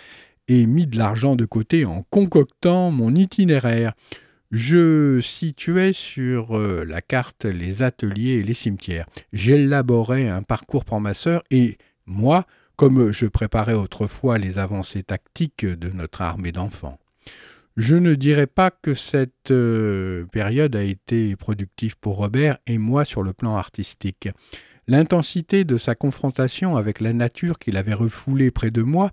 et 0.48 0.64
mis 0.64 0.86
de 0.86 0.96
l'argent 0.96 1.36
de 1.36 1.44
côté 1.44 1.84
en 1.84 2.06
concoctant 2.08 2.90
mon 2.90 3.14
itinéraire. 3.14 3.92
Je 4.50 5.20
situais 5.20 5.92
sur 5.92 6.56
euh, 6.56 6.86
la 6.86 7.02
carte 7.02 7.44
les 7.44 7.82
ateliers 7.82 8.38
et 8.38 8.42
les 8.42 8.54
cimetières. 8.54 9.10
J'élaborais 9.34 10.30
un 10.30 10.42
parcours 10.42 10.86
pour 10.86 11.02
ma 11.02 11.12
sœur 11.12 11.42
et 11.50 11.76
moi, 12.06 12.46
comme 12.76 13.12
je 13.12 13.26
préparais 13.26 13.74
autrefois 13.74 14.38
les 14.38 14.58
avancées 14.58 15.02
tactiques 15.02 15.66
de 15.66 15.90
notre 15.90 16.22
armée 16.22 16.52
d'enfants. 16.52 16.98
Je 17.76 17.96
ne 17.96 18.14
dirais 18.14 18.46
pas 18.46 18.70
que 18.70 18.94
cette 18.94 19.50
euh, 19.50 20.26
période 20.26 20.76
a 20.76 20.82
été 20.82 21.36
productive 21.36 21.96
pour 21.98 22.16
Robert 22.16 22.58
et 22.66 22.76
moi 22.78 23.04
sur 23.04 23.22
le 23.22 23.32
plan 23.32 23.56
artistique. 23.56 24.28
L'intensité 24.88 25.64
de 25.64 25.78
sa 25.78 25.94
confrontation 25.94 26.76
avec 26.76 27.00
la 27.00 27.12
nature 27.12 27.58
qu'il 27.58 27.76
avait 27.76 27.94
refoulée 27.94 28.50
près 28.50 28.70
de 28.70 28.82
moi 28.82 29.10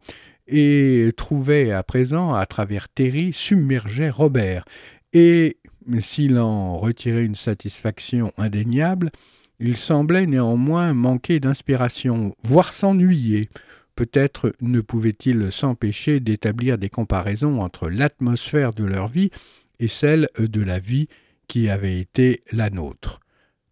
et 0.48 1.12
trouvait 1.15 1.72
à 1.72 1.84
présent 1.84 2.34
à 2.34 2.45
travers 2.45 2.89
Terry 2.89 3.32
submergeait 3.32 4.10
Robert. 4.10 4.65
Et 5.13 5.58
s'il 6.00 6.38
en 6.38 6.78
retirait 6.78 7.24
une 7.24 7.36
satisfaction 7.36 8.34
indéniable, 8.38 9.12
il 9.60 9.78
semblait 9.78 10.26
néanmoins 10.26 10.93
manquer 10.93 11.39
d'inspiration, 11.39 12.36
voire 12.43 12.74
s'ennuyer. 12.74 13.50
Peut-être 13.99 14.53
ne 14.62 14.79
pouvait-il 14.79 15.51
s'empêcher 15.51 16.21
d'établir 16.21 16.77
des 16.77 16.88
comparaisons 16.88 17.59
entre 17.59 17.89
l'atmosphère 17.89 18.71
de 18.71 18.85
leur 18.85 19.09
vie 19.09 19.29
et 19.77 19.89
celle 19.89 20.29
de 20.39 20.62
la 20.62 20.79
vie 20.79 21.09
qui 21.49 21.67
avait 21.67 21.99
été 21.99 22.41
la 22.53 22.69
nôtre. 22.69 23.19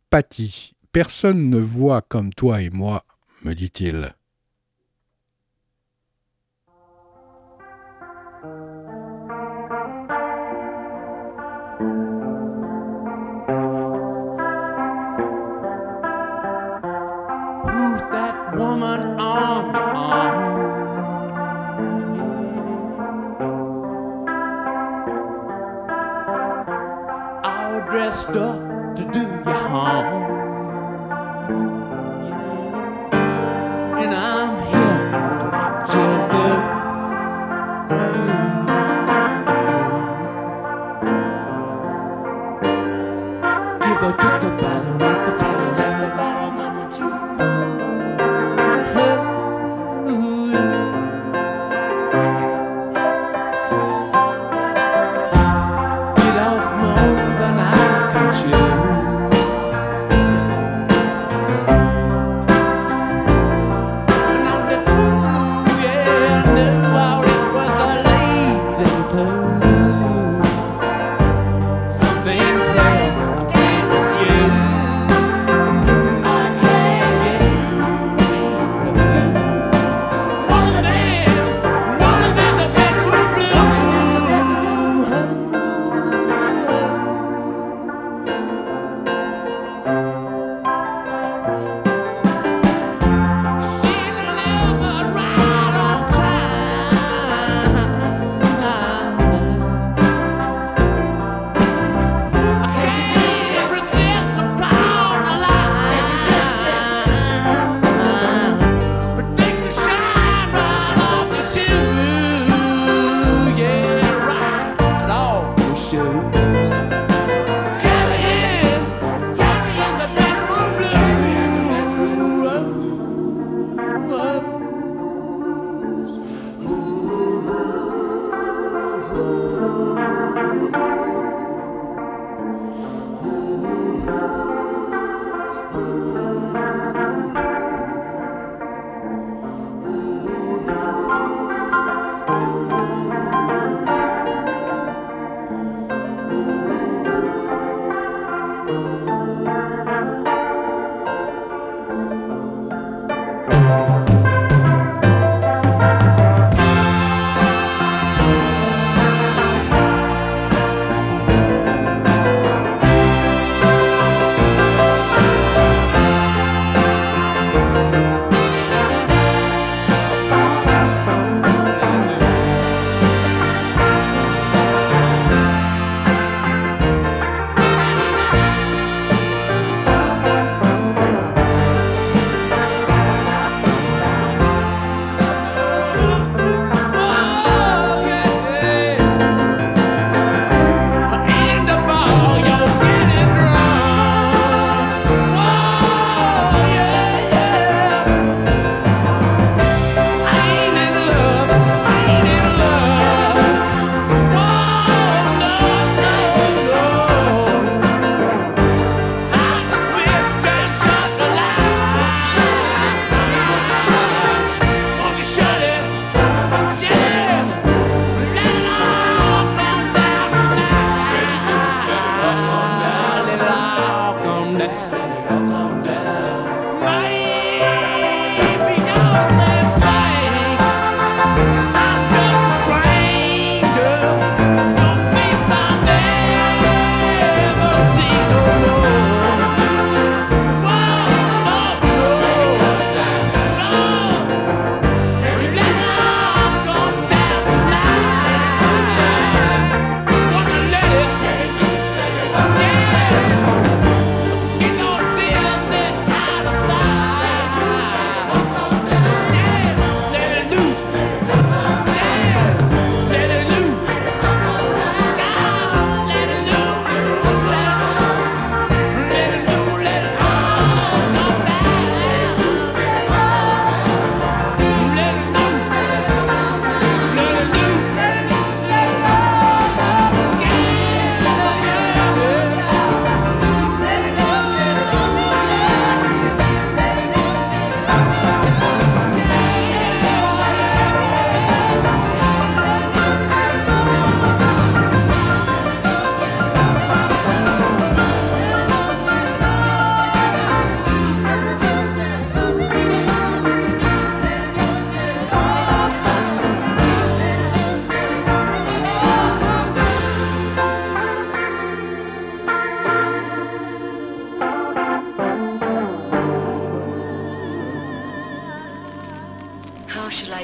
Patty, 0.09 0.75
personne 0.91 1.49
ne 1.49 1.59
voit 1.59 2.01
comme 2.01 2.33
toi 2.33 2.61
et 2.61 2.69
moi, 2.69 3.05
me 3.45 3.53
dit-il. 3.53 4.16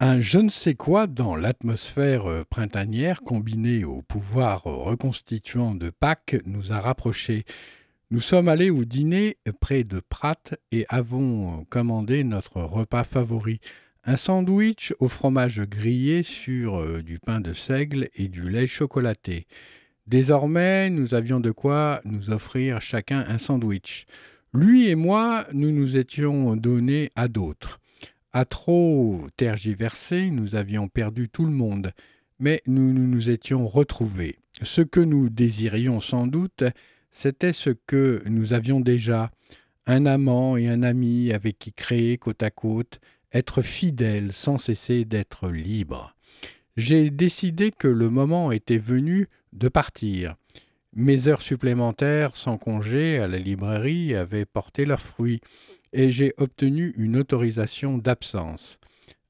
Un 0.00 0.20
je 0.20 0.38
ne 0.38 0.48
sais 0.48 0.76
quoi 0.76 1.08
dans 1.08 1.34
l'atmosphère 1.34 2.44
printanière 2.50 3.22
combiné 3.22 3.82
au 3.82 4.00
pouvoir 4.00 4.62
reconstituant 4.62 5.74
de 5.74 5.90
Pâques 5.90 6.36
nous 6.46 6.70
a 6.70 6.78
rapprochés. 6.78 7.44
Nous 8.12 8.20
sommes 8.20 8.48
allés 8.48 8.70
au 8.70 8.84
dîner 8.84 9.38
près 9.58 9.82
de 9.82 9.98
Pratt 9.98 10.54
et 10.70 10.86
avons 10.88 11.64
commandé 11.68 12.22
notre 12.22 12.60
repas 12.60 13.02
favori, 13.02 13.60
un 14.04 14.14
sandwich 14.14 14.94
au 15.00 15.08
fromage 15.08 15.62
grillé 15.62 16.22
sur 16.22 16.76
euh, 16.76 17.02
du 17.02 17.18
pain 17.18 17.40
de 17.40 17.52
seigle 17.52 18.08
et 18.14 18.28
du 18.28 18.48
lait 18.48 18.68
chocolaté. 18.68 19.48
Désormais, 20.06 20.90
nous 20.90 21.14
avions 21.14 21.40
de 21.40 21.50
quoi 21.50 22.00
nous 22.04 22.30
offrir 22.30 22.80
chacun 22.80 23.24
un 23.26 23.38
sandwich. 23.38 24.06
Lui 24.54 24.88
et 24.88 24.94
moi, 24.94 25.48
nous 25.52 25.72
nous 25.72 25.96
étions 25.96 26.54
donnés 26.54 27.10
à 27.16 27.26
d'autres. 27.26 27.80
À 28.32 28.44
trop 28.44 29.26
tergiverser, 29.36 30.30
nous 30.30 30.54
avions 30.54 30.88
perdu 30.88 31.30
tout 31.30 31.46
le 31.46 31.50
monde, 31.50 31.92
mais 32.38 32.62
nous 32.66 32.92
nous, 32.92 33.30
étions 33.30 33.66
retrouvés. 33.66 34.38
Ce 34.62 34.82
que 34.82 35.00
nous 35.00 35.30
désirions 35.30 36.00
sans 36.00 36.26
doute, 36.26 36.64
c'était 37.10 37.54
ce 37.54 37.70
que 37.70 38.22
nous 38.26 38.52
avions 38.52 38.80
déjà, 38.80 39.30
un 39.86 40.04
amant 40.04 40.58
et 40.58 40.68
un 40.68 40.82
ami 40.82 41.32
avec 41.32 41.58
qui 41.58 41.72
créer 41.72 42.18
côte 42.18 42.42
à 42.42 42.50
côte, 42.50 43.00
être 43.32 43.62
fidèle 43.62 44.34
sans 44.34 44.58
cesser 44.58 45.06
d'être 45.06 45.48
libre. 45.48 46.14
J'ai 46.76 47.10
décidé 47.10 47.70
que 47.70 47.88
le 47.88 48.10
moment 48.10 48.52
était 48.52 48.78
venu 48.78 49.28
de 49.54 49.68
partir. 49.68 50.36
Mes 50.94 51.28
heures 51.28 51.42
supplémentaires 51.42 52.36
sans 52.36 52.58
congé 52.58 53.18
à 53.18 53.26
la 53.26 53.38
librairie 53.38 54.14
avaient 54.14 54.44
porté 54.44 54.84
leurs 54.84 55.00
fruits, 55.00 55.40
et 55.92 56.10
j'ai 56.10 56.34
obtenu 56.36 56.92
une 56.96 57.16
autorisation 57.16 57.98
d'absence. 57.98 58.78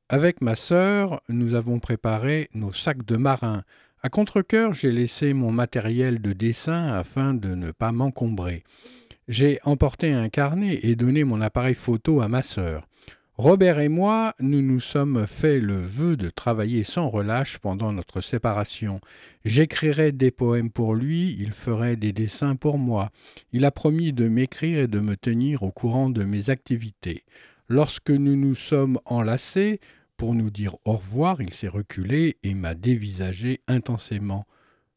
Avec 0.09 0.41
ma 0.41 0.55
sœur, 0.55 1.21
nous 1.29 1.55
avons 1.55 1.81
préparé 1.81 2.49
nos 2.55 2.73
sacs 2.73 3.05
de 3.05 3.17
marin. 3.17 3.63
À 4.03 4.09
contre-cœur, 4.09 4.73
j'ai 4.73 4.91
laissé 4.91 5.35
mon 5.35 5.53
matériel 5.53 6.23
de 6.23 6.33
dessin 6.33 6.89
afin 6.89 7.35
de 7.35 7.55
ne 7.55 7.73
pas 7.73 7.93
m'encombrer. 7.93 8.65
J'ai 9.29 9.59
emporté 9.65 10.13
un 10.15 10.31
carnet 10.31 10.81
et 10.83 10.97
donné 10.97 11.25
mon 11.25 11.43
appareil 11.43 11.75
photo 11.75 12.23
à 12.23 12.29
ma 12.29 12.41
sœur. 12.41 12.88
Robert 13.39 13.79
et 13.79 13.89
moi, 13.89 14.35
nous 14.41 14.63
nous 14.63 14.81
sommes 14.81 15.29
fait 15.29 15.61
le 15.61 15.77
vœu 15.77 16.17
de 16.17 16.29
travailler 16.29 16.83
sans 16.83 17.09
relâche 17.09 17.59
pendant 17.59 17.93
notre 17.93 18.21
séparation. 18.21 19.01
J'écrirais 19.45 20.11
des 20.11 20.33
poèmes 20.33 20.73
pour 20.73 20.97
lui, 20.97 21.37
il 21.39 21.53
ferait 21.53 21.95
des 21.95 22.13
dessins 22.13 22.57
pour 22.57 22.79
moi. 22.79 23.13
Il 23.53 23.65
a 23.65 23.71
promis 23.71 24.13
de 24.13 24.27
m'écrire 24.27 24.81
et 24.81 24.89
de 24.89 24.99
me 24.99 25.17
tenir 25.17 25.63
au 25.63 25.71
courant 25.71 26.11
de 26.11 26.25
mes 26.25 26.51
activités. 26.51 27.23
Lorsque 27.69 28.11
nous 28.11 28.35
nous 28.35 28.57
sommes 28.57 28.99
enlacés, 29.05 29.79
pour 30.17 30.35
nous 30.35 30.51
dire 30.51 30.75
au 30.85 30.95
revoir, 30.95 31.41
il 31.41 31.55
s'est 31.55 31.69
reculé 31.69 32.39
et 32.43 32.55
m'a 32.55 32.75
dévisagé 32.75 33.61
intensément. 33.69 34.49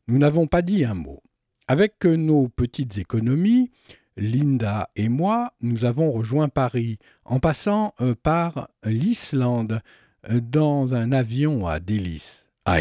Nous 0.07 0.17
n'avons 0.17 0.47
pas 0.47 0.63
dit 0.63 0.83
un 0.83 0.95
mot. 0.95 1.21
Avec 1.67 2.03
nos 2.05 2.47
petites 2.47 2.97
économies, 2.97 3.69
Linda 4.17 4.89
et 4.95 5.09
moi, 5.09 5.53
nous 5.61 5.85
avons 5.85 6.11
rejoint 6.11 6.49
Paris 6.49 6.99
en 7.25 7.39
passant 7.39 7.93
euh, 8.01 8.15
par 8.15 8.69
l'Islande 8.83 9.81
euh, 10.29 10.39
dans 10.41 10.95
un 10.95 11.11
avion 11.11 11.67
à 11.67 11.79
Délice. 11.79 12.45
À 12.65 12.79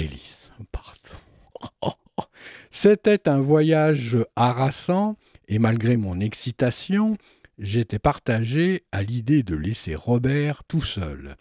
pardon. 0.73 1.97
C'était 2.71 3.29
un 3.29 3.39
voyage 3.39 4.17
harassant 4.37 5.17
et 5.49 5.59
malgré 5.59 5.97
mon 5.97 6.21
excitation, 6.21 7.17
j'étais 7.59 7.99
partagé 7.99 8.85
à 8.93 9.03
l'idée 9.03 9.43
de 9.43 9.57
laisser 9.57 9.95
Robert 9.95 10.63
tout 10.65 10.83
seul. 10.83 11.37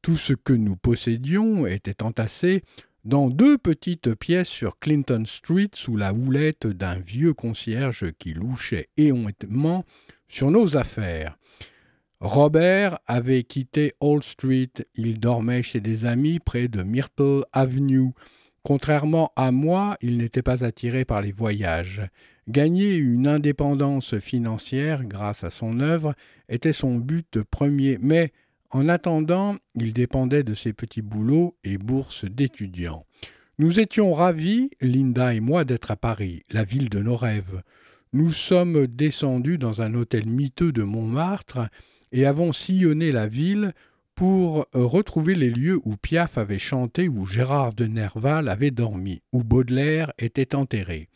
Tout 0.00 0.16
ce 0.16 0.32
que 0.32 0.52
nous 0.52 0.76
possédions 0.76 1.66
était 1.66 2.02
entassé 2.02 2.64
dans 3.04 3.30
deux 3.30 3.58
petites 3.58 4.14
pièces 4.14 4.48
sur 4.48 4.78
Clinton 4.78 5.24
Street 5.26 5.70
sous 5.74 5.96
la 5.96 6.12
houlette 6.12 6.66
d'un 6.66 6.98
vieux 6.98 7.34
concierge 7.34 8.12
qui 8.18 8.32
louchait 8.32 8.88
éhontement 8.96 9.84
sur 10.28 10.50
nos 10.50 10.76
affaires. 10.76 11.36
Robert 12.20 13.00
avait 13.08 13.42
quitté 13.42 13.94
Old 14.00 14.22
Street, 14.22 14.70
il 14.94 15.18
dormait 15.18 15.64
chez 15.64 15.80
des 15.80 16.06
amis 16.06 16.38
près 16.38 16.68
de 16.68 16.84
Myrtle 16.84 17.44
Avenue. 17.52 18.12
Contrairement 18.62 19.32
à 19.34 19.50
moi, 19.50 19.96
il 20.00 20.18
n'était 20.18 20.42
pas 20.42 20.64
attiré 20.64 21.04
par 21.04 21.20
les 21.20 21.32
voyages. 21.32 22.02
Gagner 22.48 22.94
une 22.94 23.26
indépendance 23.26 24.18
financière 24.18 25.04
grâce 25.04 25.42
à 25.42 25.50
son 25.50 25.80
œuvre 25.80 26.14
était 26.48 26.72
son 26.72 26.94
but 26.94 27.42
premier, 27.42 27.98
mais 28.00 28.32
en 28.72 28.88
attendant, 28.88 29.56
il 29.74 29.92
dépendait 29.92 30.42
de 30.42 30.54
ses 30.54 30.72
petits 30.72 31.02
boulots 31.02 31.56
et 31.62 31.78
bourses 31.78 32.24
d'étudiants. 32.24 33.06
Nous 33.58 33.80
étions 33.80 34.14
ravis, 34.14 34.70
Linda 34.80 35.34
et 35.34 35.40
moi, 35.40 35.64
d'être 35.64 35.90
à 35.90 35.96
Paris, 35.96 36.42
la 36.50 36.64
ville 36.64 36.88
de 36.88 37.00
nos 37.00 37.16
rêves. 37.16 37.62
Nous 38.14 38.32
sommes 38.32 38.86
descendus 38.86 39.58
dans 39.58 39.82
un 39.82 39.94
hôtel 39.94 40.26
miteux 40.26 40.72
de 40.72 40.82
Montmartre 40.82 41.68
et 42.12 42.26
avons 42.26 42.52
sillonné 42.52 43.12
la 43.12 43.26
ville 43.26 43.72
pour 44.14 44.66
retrouver 44.72 45.34
les 45.34 45.50
lieux 45.50 45.80
où 45.84 45.96
Piaf 45.96 46.38
avait 46.38 46.58
chanté, 46.58 47.08
où 47.08 47.26
Gérard 47.26 47.74
de 47.74 47.86
Nerval 47.86 48.48
avait 48.48 48.70
dormi, 48.70 49.22
où 49.32 49.44
Baudelaire 49.44 50.12
était 50.18 50.54
enterré. 50.54 51.08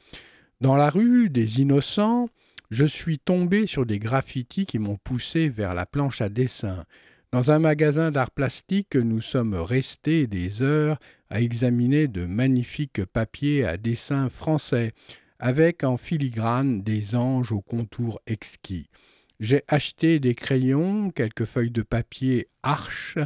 Dans 0.61 0.77
la 0.77 0.89
rue 0.89 1.29
des 1.29 1.61
Innocents, 1.61 2.29
je 2.71 2.85
suis 2.85 3.19
tombé 3.19 3.67
sur 3.67 3.87
des 3.87 3.99
graffitis 3.99 4.67
qui 4.67 4.79
m'ont 4.79 4.97
poussé 4.97 5.49
vers 5.49 5.75
la 5.75 5.87
planche 5.87 6.21
à 6.21 6.29
dessin. 6.29 6.85
Dans 7.33 7.51
un 7.51 7.59
magasin 7.59 8.13
d'art 8.13 8.31
plastique, 8.31 8.95
nous 8.95 9.21
sommes 9.21 9.55
restés 9.55 10.27
des 10.27 10.63
heures 10.63 10.99
à 11.29 11.41
examiner 11.41 12.07
de 12.07 12.25
magnifiques 12.25 13.05
papiers 13.05 13.65
à 13.65 13.77
dessin 13.77 14.29
français, 14.29 14.93
avec 15.41 15.83
en 15.83 15.97
filigrane 15.97 16.83
des 16.83 17.17
anges 17.17 17.51
aux 17.51 17.61
contours 17.61 18.21
exquis. 18.27 18.89
J'ai 19.41 19.65
acheté 19.69 20.21
des 20.21 20.35
crayons, 20.35 21.11
quelques 21.11 21.45
feuilles 21.45 21.71
de 21.71 21.83
papier 21.83 22.49
arches, 22.63 23.19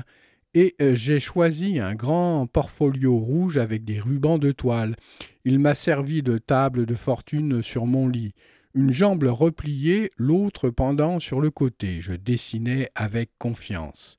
et 0.55 0.75
euh, 0.81 0.95
j'ai 0.95 1.21
choisi 1.21 1.79
un 1.79 1.95
grand 1.95 2.47
portfolio 2.47 3.17
rouge 3.17 3.59
avec 3.59 3.85
des 3.85 4.01
rubans 4.01 4.39
de 4.39 4.51
toile. 4.51 4.97
Il 5.45 5.59
m'a 5.61 5.75
servi 5.75 6.23
de 6.23 6.39
table 6.39 6.87
de 6.87 6.95
fortune 6.95 7.63
sur 7.63 7.87
mon 7.87 8.09
lit 8.09 8.35
une 8.75 8.93
jambe 8.93 9.25
repliée, 9.25 10.13
l'autre 10.17 10.71
pendant 10.71 11.19
sur 11.19 11.41
le 11.41 11.51
côté. 11.51 12.01
Je 12.01 12.13
dessinais 12.13 12.89
avec 12.95 13.31
confiance. 13.39 14.19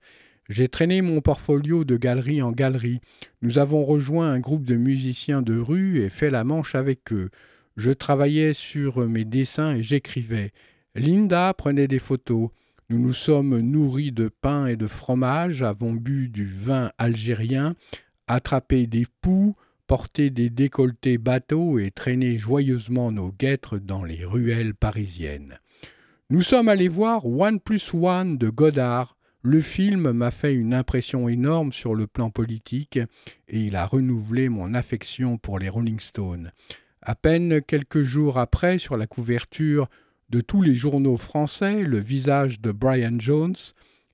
J'ai 0.49 0.67
traîné 0.67 1.01
mon 1.01 1.21
portfolio 1.21 1.85
de 1.85 1.95
galerie 1.95 2.41
en 2.41 2.51
galerie. 2.51 2.99
Nous 3.41 3.57
avons 3.57 3.85
rejoint 3.85 4.29
un 4.29 4.39
groupe 4.39 4.65
de 4.65 4.75
musiciens 4.75 5.41
de 5.41 5.57
rue 5.57 6.01
et 6.01 6.09
fait 6.09 6.29
la 6.29 6.43
manche 6.43 6.75
avec 6.75 7.13
eux. 7.13 7.29
Je 7.77 7.91
travaillais 7.91 8.53
sur 8.53 9.07
mes 9.07 9.23
dessins 9.23 9.75
et 9.75 9.83
j'écrivais. 9.83 10.51
Linda 10.93 11.53
prenait 11.53 11.87
des 11.87 11.99
photos. 11.99 12.49
Nous 12.89 12.99
nous 12.99 13.13
sommes 13.13 13.59
nourris 13.59 14.11
de 14.11 14.27
pain 14.27 14.65
et 14.65 14.75
de 14.75 14.87
fromage, 14.87 15.63
avons 15.63 15.93
bu 15.93 16.27
du 16.27 16.45
vin 16.45 16.91
algérien, 16.97 17.75
attrapé 18.27 18.87
des 18.87 19.05
poux, 19.21 19.55
porter 19.91 20.29
des 20.29 20.49
décolletés 20.49 21.17
bateaux 21.17 21.77
et 21.77 21.91
traîner 21.91 22.37
joyeusement 22.37 23.11
nos 23.11 23.29
guêtres 23.29 23.77
dans 23.77 24.05
les 24.05 24.23
ruelles 24.23 24.73
parisiennes. 24.73 25.59
Nous 26.29 26.41
sommes 26.41 26.69
allés 26.69 26.87
voir 26.87 27.25
One 27.25 27.59
plus 27.59 27.93
One 27.93 28.37
de 28.37 28.47
Godard. 28.49 29.17
Le 29.41 29.59
film 29.59 30.13
m'a 30.13 30.31
fait 30.31 30.53
une 30.53 30.73
impression 30.73 31.27
énorme 31.27 31.73
sur 31.73 31.93
le 31.93 32.07
plan 32.07 32.29
politique 32.29 32.99
et 33.49 33.59
il 33.59 33.75
a 33.75 33.85
renouvelé 33.85 34.47
mon 34.47 34.73
affection 34.75 35.37
pour 35.37 35.59
les 35.59 35.67
Rolling 35.67 35.99
Stones. 35.99 36.53
À 37.01 37.13
peine 37.13 37.61
quelques 37.61 38.03
jours 38.03 38.37
après, 38.37 38.77
sur 38.77 38.95
la 38.95 39.07
couverture 39.07 39.89
de 40.29 40.39
tous 40.39 40.61
les 40.61 40.77
journaux 40.77 41.17
français, 41.17 41.83
le 41.83 41.97
visage 41.97 42.61
de 42.61 42.71
Brian 42.71 43.19
Jones 43.19 43.57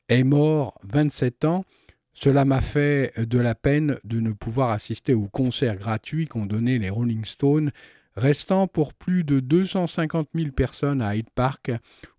est 0.09 0.23
mort 0.23 0.81
27 0.85 1.45
ans 1.45 1.65
cela 2.19 2.45
m'a 2.45 2.61
fait 2.61 3.13
de 3.27 3.37
la 3.37 3.53
peine 3.53 3.99
de 4.03 4.19
ne 4.19 4.31
pouvoir 4.31 4.71
assister 4.71 5.13
au 5.13 5.27
concert 5.27 5.75
gratuit 5.75 6.25
qu'ont 6.27 6.47
donné 6.47 6.79
les 6.79 6.89
Rolling 6.89 7.23
Stones, 7.25 7.69
restant 8.15 8.65
pour 8.65 8.95
plus 8.95 9.23
de 9.23 9.39
250 9.39 10.29
000 10.33 10.49
personnes 10.49 11.03
à 11.03 11.15
Hyde 11.15 11.29
Park, 11.35 11.71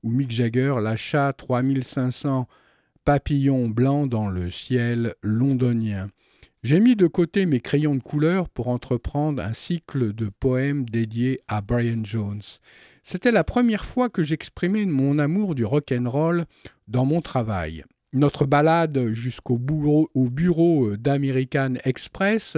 où 0.04 0.10
Mick 0.10 0.30
Jagger 0.30 0.76
lâcha 0.80 1.32
3500 1.32 2.46
papillons 3.04 3.66
blancs 3.66 4.08
dans 4.08 4.28
le 4.28 4.50
ciel 4.50 5.16
londonien. 5.20 6.10
J'ai 6.62 6.78
mis 6.78 6.94
de 6.94 7.08
côté 7.08 7.44
mes 7.44 7.58
crayons 7.58 7.96
de 7.96 8.02
couleur 8.02 8.48
pour 8.48 8.68
entreprendre 8.68 9.42
un 9.42 9.52
cycle 9.52 10.12
de 10.12 10.28
poèmes 10.28 10.84
dédiés 10.84 11.40
à 11.48 11.60
Brian 11.60 12.04
Jones. 12.04 12.42
C'était 13.02 13.32
la 13.32 13.42
première 13.42 13.84
fois 13.84 14.08
que 14.10 14.22
j'exprimais 14.22 14.84
mon 14.84 15.18
amour 15.18 15.56
du 15.56 15.64
rock'n'roll 15.64 16.44
dans 16.86 17.04
mon 17.04 17.20
travail. 17.20 17.84
Notre 18.12 18.46
balade 18.46 19.12
jusqu'au 19.12 19.58
bureau, 19.58 20.08
bureau 20.14 20.96
d'American 20.96 21.74
Express 21.84 22.56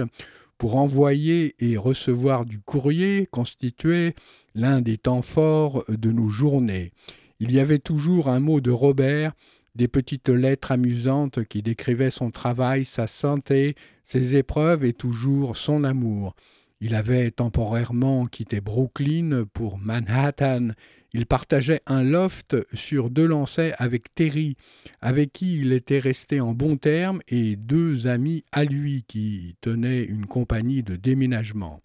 pour 0.57 0.75
envoyer 0.75 1.55
et 1.59 1.75
recevoir 1.75 2.45
du 2.45 2.59
courrier 2.59 3.27
constituait 3.31 4.15
l'un 4.55 4.79
des 4.79 4.97
temps 4.97 5.21
forts 5.21 5.83
de 5.89 6.11
nos 6.11 6.29
journées. 6.29 6.91
Il 7.39 7.51
y 7.51 7.59
avait 7.59 7.79
toujours 7.79 8.29
un 8.29 8.39
mot 8.39 8.61
de 8.61 8.71
Robert 8.71 9.33
des 9.75 9.87
petites 9.87 10.29
lettres 10.29 10.71
amusantes 10.71 11.43
qui 11.45 11.61
décrivaient 11.61 12.11
son 12.11 12.31
travail, 12.31 12.85
sa 12.85 13.07
santé, 13.07 13.75
ses 14.03 14.35
épreuves 14.35 14.85
et 14.85 14.93
toujours 14.93 15.57
son 15.57 15.83
amour. 15.83 16.35
Il 16.81 16.95
avait 16.95 17.31
temporairement 17.31 18.25
quitté 18.25 18.61
Brooklyn 18.61 19.45
pour 19.53 19.77
Manhattan. 19.77 20.69
Il 21.13 21.25
partageait 21.25 21.81
un 21.87 22.03
loft 22.03 22.55
sur 22.73 23.09
Delancey 23.09 23.73
avec 23.77 24.13
Terry, 24.15 24.55
avec 25.01 25.33
qui 25.33 25.59
il 25.59 25.73
était 25.73 25.99
resté 25.99 26.39
en 26.39 26.53
bons 26.53 26.77
termes, 26.77 27.21
et 27.27 27.57
deux 27.57 28.07
amis 28.07 28.45
à 28.53 28.63
lui 28.63 29.03
qui 29.07 29.55
tenaient 29.59 30.03
une 30.03 30.25
compagnie 30.25 30.83
de 30.83 30.95
déménagement. 30.95 31.81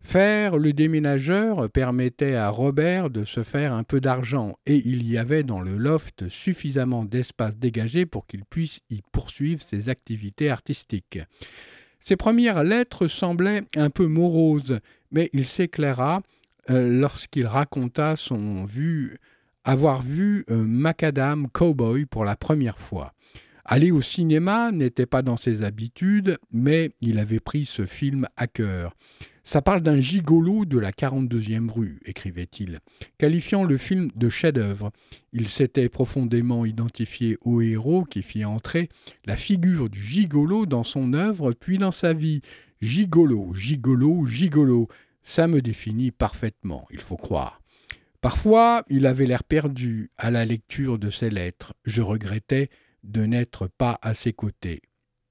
Faire 0.00 0.56
le 0.58 0.72
déménageur 0.72 1.70
permettait 1.70 2.34
à 2.34 2.48
Robert 2.48 3.08
de 3.10 3.24
se 3.24 3.42
faire 3.44 3.72
un 3.72 3.84
peu 3.84 4.00
d'argent, 4.00 4.56
et 4.66 4.76
il 4.84 5.06
y 5.06 5.18
avait 5.18 5.44
dans 5.44 5.60
le 5.60 5.76
loft 5.76 6.28
suffisamment 6.28 7.04
d'espace 7.04 7.56
dégagé 7.56 8.06
pour 8.06 8.26
qu'il 8.26 8.44
puisse 8.44 8.80
y 8.90 9.00
poursuivre 9.12 9.62
ses 9.62 9.90
activités 9.90 10.50
artistiques. 10.50 11.20
Ses 12.00 12.16
premières 12.16 12.64
lettres 12.64 13.06
semblaient 13.06 13.62
un 13.76 13.90
peu 13.90 14.06
moroses, 14.06 14.80
mais 15.12 15.30
il 15.32 15.46
s'éclaira 15.46 16.22
lorsqu'il 16.68 17.46
raconta 17.46 18.16
son 18.16 18.64
vu, 18.64 19.18
avoir 19.64 20.02
vu 20.02 20.44
euh, 20.50 20.64
Macadam 20.64 21.48
Cowboy 21.48 22.06
pour 22.06 22.24
la 22.24 22.36
première 22.36 22.78
fois. 22.78 23.12
Aller 23.64 23.92
au 23.92 24.00
cinéma 24.00 24.72
n'était 24.72 25.06
pas 25.06 25.22
dans 25.22 25.36
ses 25.36 25.62
habitudes, 25.62 26.36
mais 26.50 26.90
il 27.00 27.18
avait 27.20 27.40
pris 27.40 27.64
ce 27.64 27.86
film 27.86 28.26
à 28.36 28.48
cœur. 28.48 28.96
Ça 29.44 29.62
parle 29.62 29.82
d'un 29.82 29.98
gigolo 29.98 30.64
de 30.64 30.78
la 30.78 30.90
42e 30.90 31.68
rue, 31.68 32.00
écrivait-il, 32.04 32.80
qualifiant 33.18 33.64
le 33.64 33.76
film 33.76 34.08
de 34.14 34.28
chef-d'œuvre. 34.28 34.92
Il 35.32 35.48
s'était 35.48 35.88
profondément 35.88 36.64
identifié 36.64 37.38
au 37.40 37.60
héros 37.60 38.04
qui 38.04 38.22
fit 38.22 38.44
entrer 38.44 38.88
la 39.24 39.36
figure 39.36 39.90
du 39.90 40.00
gigolo 40.00 40.66
dans 40.66 40.84
son 40.84 41.12
œuvre 41.12 41.52
puis 41.52 41.78
dans 41.78 41.92
sa 41.92 42.12
vie. 42.12 42.40
Gigolo, 42.80 43.52
gigolo, 43.54 44.26
gigolo. 44.26 44.88
Ça 45.22 45.46
me 45.46 45.62
définit 45.62 46.10
parfaitement, 46.10 46.86
il 46.90 47.00
faut 47.00 47.16
croire. 47.16 47.60
Parfois, 48.20 48.84
il 48.88 49.06
avait 49.06 49.26
l'air 49.26 49.44
perdu 49.44 50.10
à 50.16 50.30
la 50.30 50.44
lecture 50.44 50.98
de 50.98 51.10
ses 51.10 51.30
lettres. 51.30 51.74
Je 51.84 52.02
regrettais 52.02 52.70
de 53.02 53.24
n'être 53.24 53.66
pas 53.66 53.98
à 54.02 54.14
ses 54.14 54.32
côtés. 54.32 54.82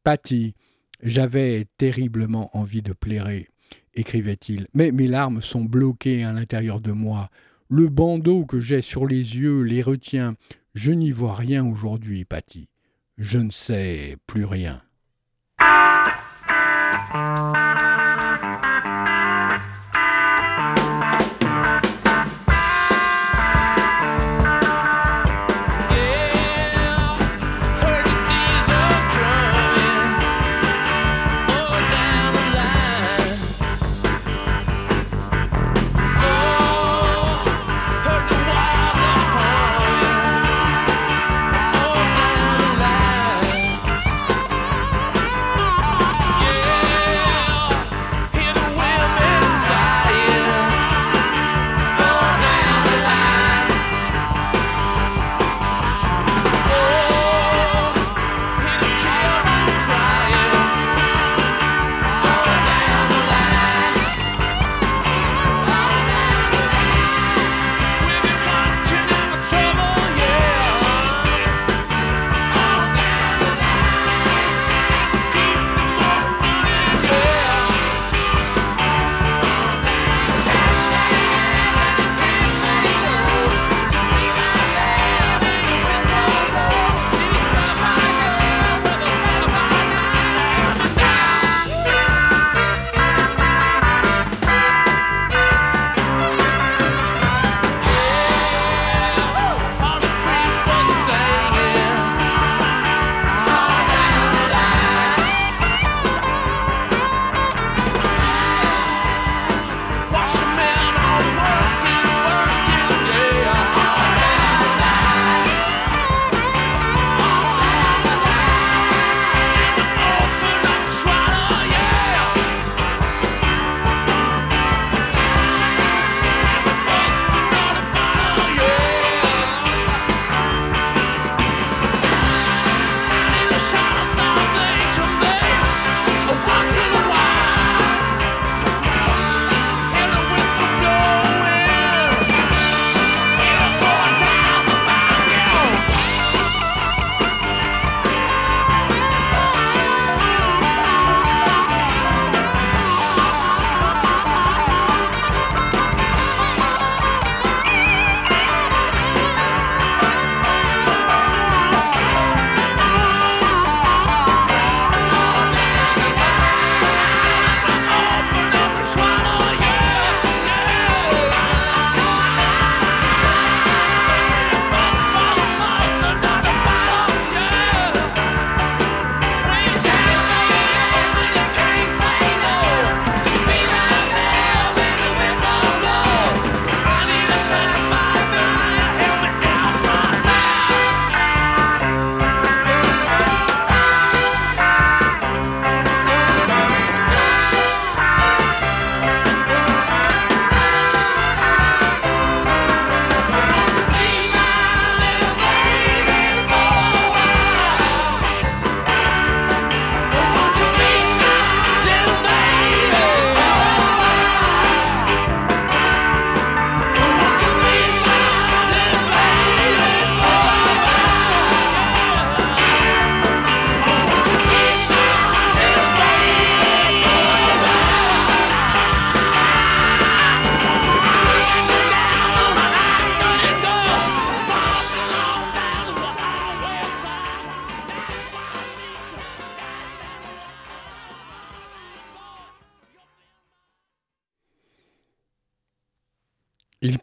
Patty, 0.04 0.56
j'avais 1.02 1.68
terriblement 1.78 2.56
envie 2.58 2.82
de 2.82 2.94
plairer 2.94 3.52
écrivait-il, 3.94 4.68
mais 4.74 4.92
mes 4.92 5.08
larmes 5.08 5.42
sont 5.42 5.64
bloquées 5.64 6.24
à 6.24 6.34
l'intérieur 6.34 6.80
de 6.80 6.92
moi. 6.92 7.30
Le 7.70 7.88
bandeau 7.88 8.46
que 8.46 8.60
j'ai 8.60 8.82
sur 8.82 9.08
les 9.08 9.38
yeux 9.38 9.62
les 9.62 9.82
retient. 9.82 10.36
Je 10.74 10.92
n'y 10.92 11.12
vois 11.12 11.36
rien 11.36 11.66
aujourd'hui, 11.66 12.26
Patty. 12.26 12.70
Je 13.18 13.40
ne 13.40 13.52
sais 13.52 14.18
plus 14.28 14.46
rien. 14.46 14.82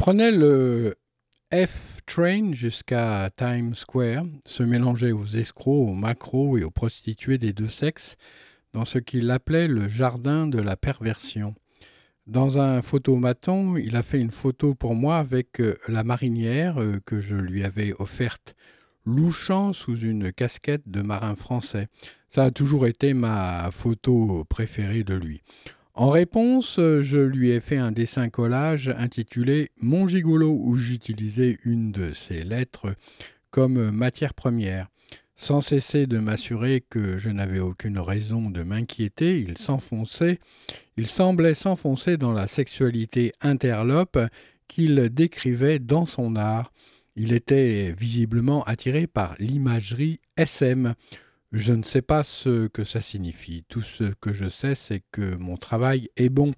Prenait 0.09 0.33
le 0.33 0.95
F-Train 1.53 2.55
jusqu'à 2.55 3.29
Times 3.37 3.75
Square, 3.75 4.25
se 4.47 4.63
mélangeait 4.63 5.13
aux 5.13 5.27
escrocs, 5.27 5.87
aux 5.87 5.93
macros 5.93 6.57
et 6.57 6.65
aux 6.65 6.71
prostituées 6.71 7.37
des 7.37 7.53
deux 7.53 7.69
sexes 7.69 8.17
dans 8.73 8.87
ce 8.87 8.99
qu'il 8.99 9.31
appelait 9.31 9.69
le 9.69 9.87
jardin 9.87 10.47
de 10.47 10.63
la 10.63 10.79
perversion. 10.79 11.55
Dans 12.27 12.59
un 12.59 12.81
photomaton, 12.81 13.77
il 13.77 13.97
a 13.97 14.03
fait 14.03 14.19
une 14.19 14.31
photo 14.31 14.75
pour 14.75 14.95
moi 14.95 15.19
avec 15.19 15.61
euh, 15.61 15.77
la 15.89 16.05
marinière 16.05 16.81
euh, 16.81 17.01
que 17.05 17.21
je 17.21 17.35
lui 17.35 17.63
avais 17.63 17.93
offerte, 17.99 18.57
louchant 19.05 19.75
sous 19.75 19.99
une 19.99 20.33
casquette 20.33 20.89
de 20.89 21.03
marin 21.03 21.37
français. 21.37 21.89
Ça 22.31 22.45
a 22.45 22.51
toujours 22.51 22.87
été 22.87 23.13
ma 23.13 23.69
photo 23.73 24.47
préférée 24.49 25.05
de 25.05 25.17
lui. 25.17 25.43
En 25.99 26.11
réponse, 26.11 26.77
je 26.77 27.19
lui 27.19 27.51
ai 27.51 27.59
fait 27.59 27.77
un 27.77 27.91
dessin 27.91 28.29
collage 28.29 28.89
intitulé 28.89 29.73
Mon 29.81 30.07
gigolo 30.07 30.57
où 30.63 30.77
j'utilisais 30.77 31.59
une 31.65 31.91
de 31.91 32.13
ses 32.13 32.45
lettres 32.45 32.95
comme 33.51 33.91
matière 33.91 34.33
première. 34.33 34.87
Sans 35.35 35.61
cesser 35.61 36.07
de 36.07 36.19
m'assurer 36.19 36.85
que 36.89 37.19
je 37.19 37.31
n'avais 37.31 37.59
aucune 37.59 37.99
raison 37.99 38.49
de 38.49 38.63
m'inquiéter, 38.63 39.41
il 39.41 39.59
s'enfonçait, 39.59 40.39
il 40.97 41.09
semblait 41.09 41.55
s'enfoncer 41.55 42.17
dans 42.17 42.33
la 42.33 42.47
sexualité 42.47 43.33
interlope 43.41 44.21
qu'il 44.69 45.09
décrivait 45.09 45.81
dans 45.81 46.07
son 46.07 46.37
art. 46.37 46.73
Il 47.17 47.33
était 47.33 47.93
visiblement 47.99 48.63
attiré 48.63 49.09
par 49.09 49.35
l'imagerie 49.41 50.21
SM, 50.37 50.95
je 51.53 51.73
ne 51.73 51.83
sais 51.83 52.03
pas 52.03 52.25
ce 52.25 52.67
que 52.69 52.85
ça 52.85 53.01
signifie. 53.01 53.65
Tout 53.69 53.81
ce 53.81 54.05
que 54.05 54.33
je 54.33 54.49
sais, 54.49 54.75
c'est 54.75 55.03
que 55.13 55.37
mon 55.37 55.57
travail 55.57 56.11
est 56.17 56.29
bon. 56.29 56.53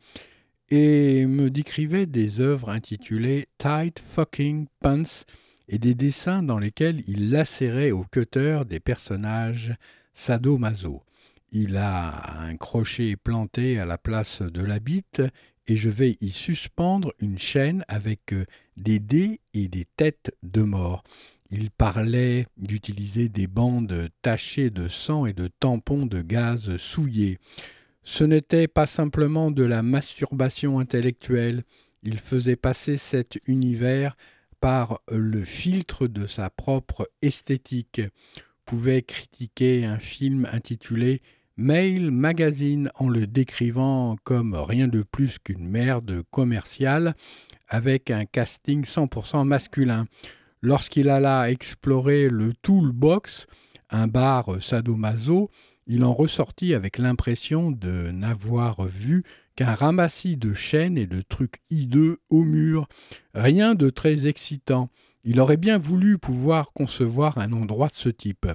Et 0.70 1.26
me 1.26 1.51
décrivait 1.51 2.07
des 2.07 2.41
œuvres 2.41 2.70
intitulées 2.70 3.49
Tight 3.59 3.99
Fucking 3.99 4.66
Pants 4.80 5.24
et 5.68 5.78
des 5.78 5.95
dessins 5.95 6.43
dans 6.43 6.59
lesquels 6.59 7.03
il 7.09 7.30
lacérait 7.30 7.91
au 7.91 8.05
cutter 8.05 8.62
des 8.68 8.80
personnages 8.80 9.74
sadomaso. 10.14 11.03
Il 11.53 11.76
a 11.76 12.41
un 12.41 12.57
crochet 12.57 13.16
planté 13.16 13.80
à 13.80 13.84
la 13.84 13.99
place 13.99 14.43
de 14.43 14.62
la 14.62 14.78
bite 14.78 15.22
et 15.66 15.76
je 15.76 15.88
vais 15.88 16.16
y 16.20 16.30
suspendre 16.30 17.12
une 17.18 17.38
chaîne 17.38 17.84
avec 17.88 18.34
des 18.76 19.01
dés 19.01 19.41
et 19.55 19.68
des 19.68 19.86
têtes 19.97 20.32
de 20.43 20.62
mort. 20.62 21.03
Il 21.51 21.70
parlait 21.70 22.46
d'utiliser 22.57 23.28
des 23.28 23.48
bandes 23.48 24.09
tachées 24.22 24.70
de 24.70 24.88
sang 24.88 25.26
et 25.26 25.32
de 25.32 25.48
tampons 25.48 26.07
de 26.07 26.22
gaz 26.22 26.76
souillés. 26.76 27.38
Ce 28.05 28.24
n'était 28.24 28.68
pas 28.68 28.86
simplement 28.86 29.51
de 29.51 29.64
la 29.64 29.82
masturbation 29.82 30.78
intellectuelle, 30.78 31.64
il 32.03 32.18
faisait 32.18 32.57
passer 32.57 32.96
cet 32.96 33.38
univers 33.46 34.16
par 34.61 35.01
le 35.11 35.42
filtre 35.44 36.07
de 36.07 36.26
sa 36.26 36.51
propre 36.51 37.11
esthétique, 37.22 38.01
pouvait 38.64 39.03
critiquer 39.03 39.84
un 39.84 39.98
film 39.98 40.48
intitulé 40.53 41.20
Mail 41.57 42.11
Magazine 42.11 42.90
en 42.94 43.09
le 43.09 43.26
décrivant 43.26 44.16
comme 44.24 44.55
rien 44.55 44.88
de 44.88 45.03
plus 45.03 45.38
qu'une 45.38 45.68
merde 45.68 46.22
commerciale 46.30 47.14
avec 47.68 48.11
un 48.11 48.24
casting 48.24 48.84
100% 48.84 49.44
masculin. 49.44 50.07
Lorsqu'il 50.63 51.09
alla 51.09 51.51
explorer 51.51 52.29
le 52.29 52.53
Toolbox, 52.53 53.47
un 53.91 54.07
bar 54.07 54.63
sadomaso, 54.63 55.51
il 55.87 56.05
en 56.05 56.13
ressortit 56.13 56.75
avec 56.75 56.99
l'impression 56.99 57.71
de 57.71 58.11
n'avoir 58.11 58.85
vu 58.85 59.25
qu'un 59.57 59.75
ramassis 59.75 60.37
de 60.37 60.55
chaînes 60.55 60.99
et 60.99 61.07
de 61.07 61.21
trucs 61.21 61.57
hideux 61.71 62.19
au 62.29 62.45
mur. 62.45 62.89
Rien 63.35 63.75
de 63.75 63.91
très 63.91 64.27
excitant. 64.27 64.91
Il 65.25 65.41
aurait 65.41 65.57
bien 65.57 65.79
voulu 65.79 66.17
pouvoir 66.19 66.73
concevoir 66.73 67.39
un 67.39 67.53
endroit 67.53 67.89
de 67.89 67.95
ce 67.95 68.09
type. 68.09 68.47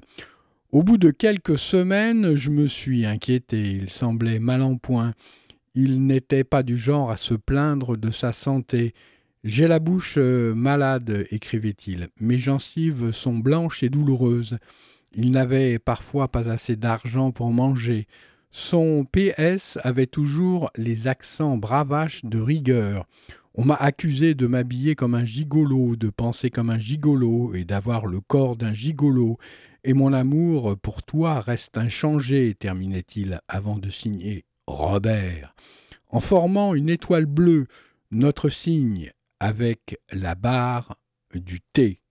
Au 0.71 0.83
bout 0.83 0.97
de 0.97 1.11
quelques 1.11 1.59
semaines, 1.59 2.35
je 2.35 2.49
me 2.49 2.67
suis 2.67 3.05
inquiété. 3.05 3.61
Il 3.61 3.89
semblait 3.89 4.39
mal 4.39 4.61
en 4.61 4.77
point. 4.77 5.13
Il 5.73 6.05
n'était 6.05 6.43
pas 6.43 6.63
du 6.63 6.77
genre 6.77 7.11
à 7.11 7.17
se 7.17 7.33
plaindre 7.33 7.97
de 7.97 8.11
sa 8.11 8.31
santé. 8.31 8.93
J'ai 9.45 9.67
la 9.67 9.77
bouche 9.77 10.15
euh, 10.17 10.55
malade, 10.55 11.27
écrivait-il. 11.29 12.07
Mes 12.19 12.39
gencives 12.39 13.11
sont 13.11 13.37
blanches 13.37 13.83
et 13.83 13.89
douloureuses. 13.89 14.57
Il 15.13 15.29
n'avait 15.29 15.77
parfois 15.77 16.29
pas 16.29 16.49
assez 16.49 16.75
d'argent 16.75 17.29
pour 17.29 17.51
manger. 17.51 18.07
Son 18.49 19.05
PS 19.05 19.77
avait 19.83 20.07
toujours 20.07 20.71
les 20.75 21.07
accents 21.07 21.57
bravaches 21.57 22.25
de 22.25 22.39
rigueur. 22.39 23.05
On 23.53 23.63
m'a 23.63 23.75
accusé 23.75 24.33
de 24.33 24.47
m'habiller 24.47 24.95
comme 24.95 25.13
un 25.13 25.25
gigolo, 25.25 25.95
de 25.95 26.09
penser 26.09 26.49
comme 26.49 26.71
un 26.71 26.79
gigolo 26.79 27.53
et 27.53 27.65
d'avoir 27.65 28.07
le 28.07 28.21
corps 28.21 28.55
d'un 28.55 28.73
gigolo. 28.73 29.37
Et 29.83 29.93
mon 29.93 30.11
amour 30.11 30.75
pour 30.75 31.03
toi 31.03 31.39
reste 31.39 31.77
inchangé, 31.77 32.55
terminait-il 32.55 33.39
avant 33.47 33.77
de 33.77 33.91
signer 33.91 34.45
Robert. 34.65 35.53
En 36.09 36.19
formant 36.19 36.73
une 36.73 36.89
étoile 36.89 37.27
bleue, 37.27 37.67
notre 38.09 38.49
signe 38.49 39.11
avec 39.39 39.99
la 40.11 40.35
barre 40.35 40.97
du 41.33 41.61
thé. 41.61 42.01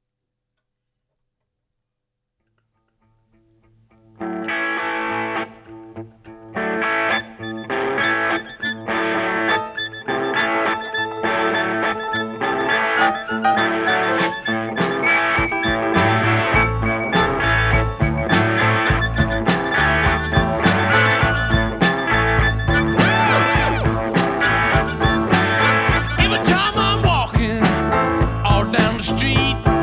street. 29.05 29.74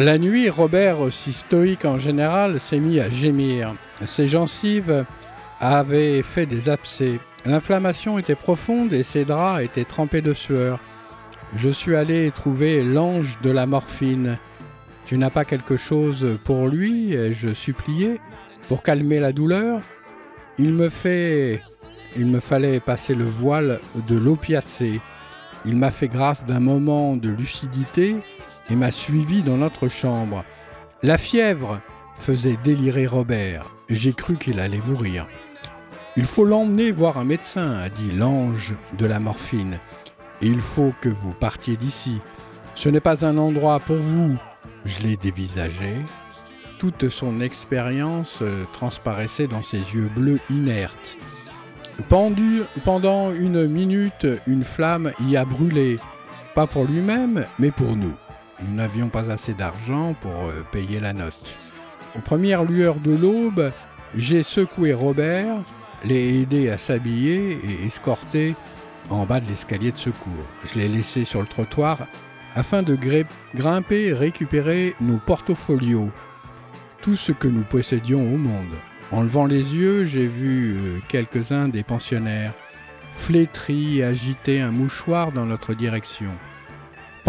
La 0.00 0.16
nuit, 0.16 0.48
Robert, 0.48 1.00
aussi 1.00 1.30
stoïque 1.30 1.84
en 1.84 1.98
général, 1.98 2.58
s'est 2.58 2.80
mis 2.80 3.00
à 3.00 3.10
gémir. 3.10 3.74
Ses 4.06 4.28
gencives 4.28 5.04
avaient 5.60 6.22
fait 6.22 6.46
des 6.46 6.70
abcès. 6.70 7.20
L'inflammation 7.44 8.18
était 8.18 8.34
profonde 8.34 8.94
et 8.94 9.02
ses 9.02 9.26
draps 9.26 9.62
étaient 9.62 9.84
trempés 9.84 10.22
de 10.22 10.32
sueur. 10.32 10.80
je 11.54 11.68
suis 11.68 11.96
allé 11.96 12.30
trouver 12.30 12.82
l'ange 12.82 13.36
de 13.42 13.50
la 13.50 13.66
morphine. 13.66 14.38
Tu 15.04 15.18
n'as 15.18 15.28
pas 15.28 15.44
quelque 15.44 15.76
chose 15.76 16.38
pour 16.44 16.68
lui? 16.68 17.12
Ai-je 17.12 17.52
supplié, 17.52 18.20
pour 18.68 18.82
calmer 18.82 19.20
la 19.20 19.32
douleur 19.32 19.82
Il 20.58 20.72
me 20.72 20.88
fait. 20.88 21.60
Il 22.16 22.24
me 22.24 22.40
fallait 22.40 22.80
passer 22.80 23.14
le 23.14 23.26
voile 23.26 23.80
de 24.08 24.16
l'opiacé. 24.16 24.98
Il 25.66 25.76
m'a 25.76 25.90
fait 25.90 26.08
grâce 26.08 26.46
d'un 26.46 26.60
moment 26.60 27.16
de 27.16 27.28
lucidité 27.28 28.16
et 28.70 28.76
m'a 28.76 28.90
suivi 28.90 29.42
dans 29.42 29.56
notre 29.56 29.88
chambre. 29.88 30.44
La 31.02 31.18
fièvre 31.18 31.80
faisait 32.14 32.58
délirer 32.62 33.06
Robert. 33.06 33.66
J'ai 33.88 34.12
cru 34.12 34.36
qu'il 34.36 34.60
allait 34.60 34.82
mourir. 34.86 35.26
Il 36.16 36.26
faut 36.26 36.44
l'emmener 36.44 36.92
voir 36.92 37.18
un 37.18 37.24
médecin, 37.24 37.72
a 37.72 37.88
dit 37.88 38.10
l'ange 38.12 38.74
de 38.98 39.06
la 39.06 39.18
morphine. 39.18 39.78
Et 40.42 40.46
il 40.46 40.60
faut 40.60 40.92
que 41.00 41.08
vous 41.08 41.32
partiez 41.32 41.76
d'ici. 41.76 42.20
Ce 42.74 42.88
n'est 42.88 43.00
pas 43.00 43.24
un 43.24 43.36
endroit 43.38 43.80
pour 43.80 43.96
vous. 43.96 44.36
Je 44.84 45.00
l'ai 45.00 45.16
dévisagé. 45.16 45.96
Toute 46.78 47.10
son 47.10 47.40
expérience 47.40 48.38
euh, 48.40 48.64
transparaissait 48.72 49.46
dans 49.46 49.62
ses 49.62 49.78
yeux 49.78 50.10
bleus 50.14 50.40
inertes. 50.48 51.18
Pendant 52.08 53.32
une 53.32 53.66
minute, 53.66 54.26
une 54.46 54.64
flamme 54.64 55.12
y 55.20 55.36
a 55.36 55.44
brûlé. 55.44 55.98
Pas 56.54 56.66
pour 56.66 56.84
lui-même, 56.84 57.44
mais 57.58 57.70
pour 57.70 57.96
nous. 57.96 58.14
Nous 58.62 58.74
n'avions 58.74 59.08
pas 59.08 59.30
assez 59.30 59.54
d'argent 59.54 60.14
pour 60.20 60.32
euh, 60.32 60.64
payer 60.72 61.00
la 61.00 61.12
note. 61.12 61.56
Aux 62.16 62.20
premières 62.20 62.64
lueurs 62.64 62.96
de 62.96 63.12
l'aube, 63.12 63.72
j'ai 64.16 64.42
secoué 64.42 64.92
Robert, 64.92 65.56
l'ai 66.04 66.40
aidé 66.40 66.68
à 66.68 66.76
s'habiller 66.76 67.58
et 67.64 67.86
escorté 67.86 68.54
en 69.08 69.24
bas 69.24 69.40
de 69.40 69.46
l'escalier 69.46 69.92
de 69.92 69.98
secours. 69.98 70.46
Je 70.64 70.78
l'ai 70.78 70.88
laissé 70.88 71.24
sur 71.24 71.40
le 71.40 71.46
trottoir 71.46 72.06
afin 72.54 72.82
de 72.82 72.98
grimper 73.54 74.06
et 74.06 74.12
récupérer 74.12 74.94
nos 75.00 75.18
portfolios, 75.18 76.10
tout 77.00 77.16
ce 77.16 77.32
que 77.32 77.48
nous 77.48 77.62
possédions 77.62 78.22
au 78.22 78.36
monde. 78.36 78.74
En 79.12 79.22
levant 79.22 79.46
les 79.46 79.74
yeux, 79.74 80.04
j'ai 80.04 80.26
vu 80.26 80.76
euh, 80.76 80.98
quelques-uns 81.08 81.68
des 81.68 81.82
pensionnaires 81.82 82.54
flétris 83.16 84.02
agiter 84.02 84.60
un 84.60 84.70
mouchoir 84.70 85.32
dans 85.32 85.46
notre 85.46 85.74
direction. 85.74 86.30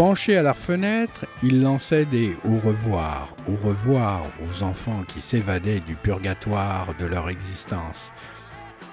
Penchés 0.04 0.36
à 0.36 0.42
leur 0.42 0.56
fenêtre, 0.56 1.26
ils 1.44 1.62
lançaient 1.62 2.06
des 2.06 2.36
au 2.44 2.56
revoir, 2.58 3.28
au 3.46 3.54
revoir 3.64 4.24
aux 4.44 4.64
enfants 4.64 5.04
qui 5.06 5.20
s'évadaient 5.20 5.78
du 5.78 5.94
purgatoire 5.94 6.88
de 6.98 7.06
leur 7.06 7.28
existence. 7.28 8.12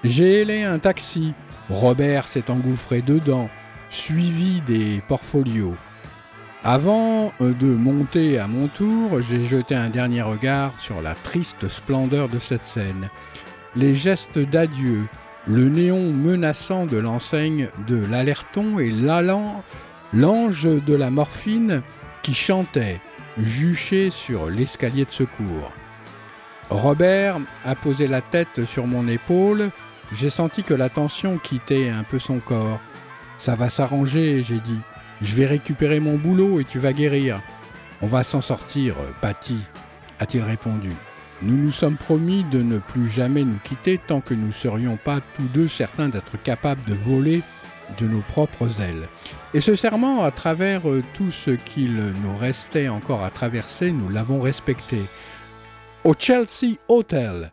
J'ai 0.04 0.42
ailé 0.42 0.62
un 0.62 0.78
taxi. 0.78 1.34
Robert 1.68 2.28
s'est 2.28 2.52
engouffré 2.52 3.02
dedans, 3.02 3.50
suivi 3.90 4.62
des 4.62 5.02
portfolios. 5.08 5.74
Avant 6.64 7.34
de 7.40 7.66
monter 7.66 8.38
à 8.38 8.46
mon 8.46 8.68
tour, 8.68 9.20
j'ai 9.24 9.46
jeté 9.46 9.74
un 9.74 9.90
dernier 9.90 10.22
regard 10.22 10.80
sur 10.80 11.02
la 11.02 11.16
triste 11.16 11.70
splendeur 11.70 12.30
de 12.30 12.38
cette 12.38 12.66
scène. 12.66 13.10
Les 13.76 13.96
gestes 13.96 14.38
d'adieu, 14.38 15.06
le 15.48 15.70
néon 15.70 16.14
menaçant 16.14 16.86
de 16.86 16.98
l'enseigne 16.98 17.70
de 17.88 18.00
l'alerton 18.12 18.78
et 18.78 18.92
l'allant 18.92 19.64
l'ange 20.14 20.64
de 20.64 20.94
la 20.94 21.10
morphine 21.10 21.82
qui 22.22 22.34
chantait, 22.34 23.00
juché 23.42 24.10
sur 24.10 24.48
l'escalier 24.48 25.06
de 25.06 25.12
secours. 25.12 25.72
Robert 26.70 27.38
a 27.66 27.76
posé 27.76 28.08
la 28.08 28.22
tête 28.22 28.66
sur 28.66 28.88
mon 28.88 29.08
épaule, 29.08 29.72
j'ai 30.14 30.30
senti 30.30 30.64
que 30.64 30.74
la 30.74 30.90
tension 30.90 31.38
quittait 31.38 31.90
un 31.90 32.04
peu 32.04 32.20
son 32.20 32.40
corps. 32.40 32.80
Ça 33.38 33.56
va 33.56 33.70
s'arranger, 33.70 34.44
j'ai 34.44 34.60
dit. 34.60 34.80
Je 35.22 35.36
vais 35.36 35.46
récupérer 35.46 36.00
mon 36.00 36.16
boulot 36.16 36.60
et 36.60 36.64
tu 36.64 36.80
vas 36.80 36.94
guérir. 36.94 37.42
On 38.02 38.08
va 38.08 38.24
s'en 38.24 38.42
sortir, 38.42 38.96
Patty, 39.22 39.60
a-t-il 40.20 40.44
répondu. 40.44 40.92
Nous 41.42 41.56
nous 41.56 41.72
sommes 41.72 41.98
promis 41.98 42.44
de 42.52 42.62
ne 42.62 42.80
plus 42.80 43.10
jamais 43.10 43.44
nous 43.44 43.60
quitter 43.64 43.98
tant 43.98 44.20
que 44.20 44.34
nous 44.34 44.48
ne 44.48 44.52
serions 44.52 44.98
pas 44.98 45.20
tous 45.36 45.48
deux 45.54 45.68
certains 45.68 46.10
d'être 46.10 46.42
capables 46.42 46.84
de 46.86 46.94
voler 46.94 47.44
de 47.98 48.08
nos 48.08 48.22
propres 48.22 48.82
ailes. 48.82 49.08
Et 49.54 49.62
ce 49.62 49.76
serment, 49.76 50.24
à 50.24 50.32
travers 50.32 50.90
euh, 50.90 51.04
tout 51.14 51.32
ce 51.32 51.52
qu'il 51.52 51.96
nous 51.96 52.38
restait 52.38 52.88
encore 52.88 53.24
à 53.24 53.32
traverser, 53.32 53.92
nous 53.92 54.10
l'avons 54.10 54.42
respecté. 54.42 55.00
Au 56.04 56.14
Chelsea 56.18 56.78
Hotel, 56.88 57.52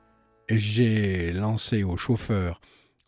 j'ai 0.49 1.33
lancé 1.33 1.83
au 1.83 1.97
chauffeur. 1.97 2.61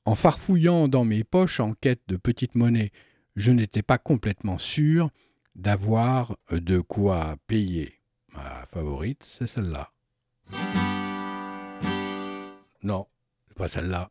En 0.05 0.15
farfouillant 0.15 0.89
dans 0.89 1.05
mes 1.05 1.23
poches 1.23 1.61
en 1.61 1.75
quête 1.75 2.03
de 2.09 2.17
petites 2.17 2.55
monnaies, 2.55 2.93
je 3.37 3.53
n'étais 3.53 3.83
pas 3.83 3.99
complètement 3.99 4.59
sûr 4.59 5.11
d'avoir 5.55 6.37
de 6.51 6.81
quoi 6.81 7.37
payer. 7.47 8.01
Ma 8.35 8.67
favorite, 8.67 9.23
c'est 9.23 9.47
celle-là. 9.47 9.93
Non, 12.83 13.07
pas 13.57 13.69
celle-là. 13.69 14.11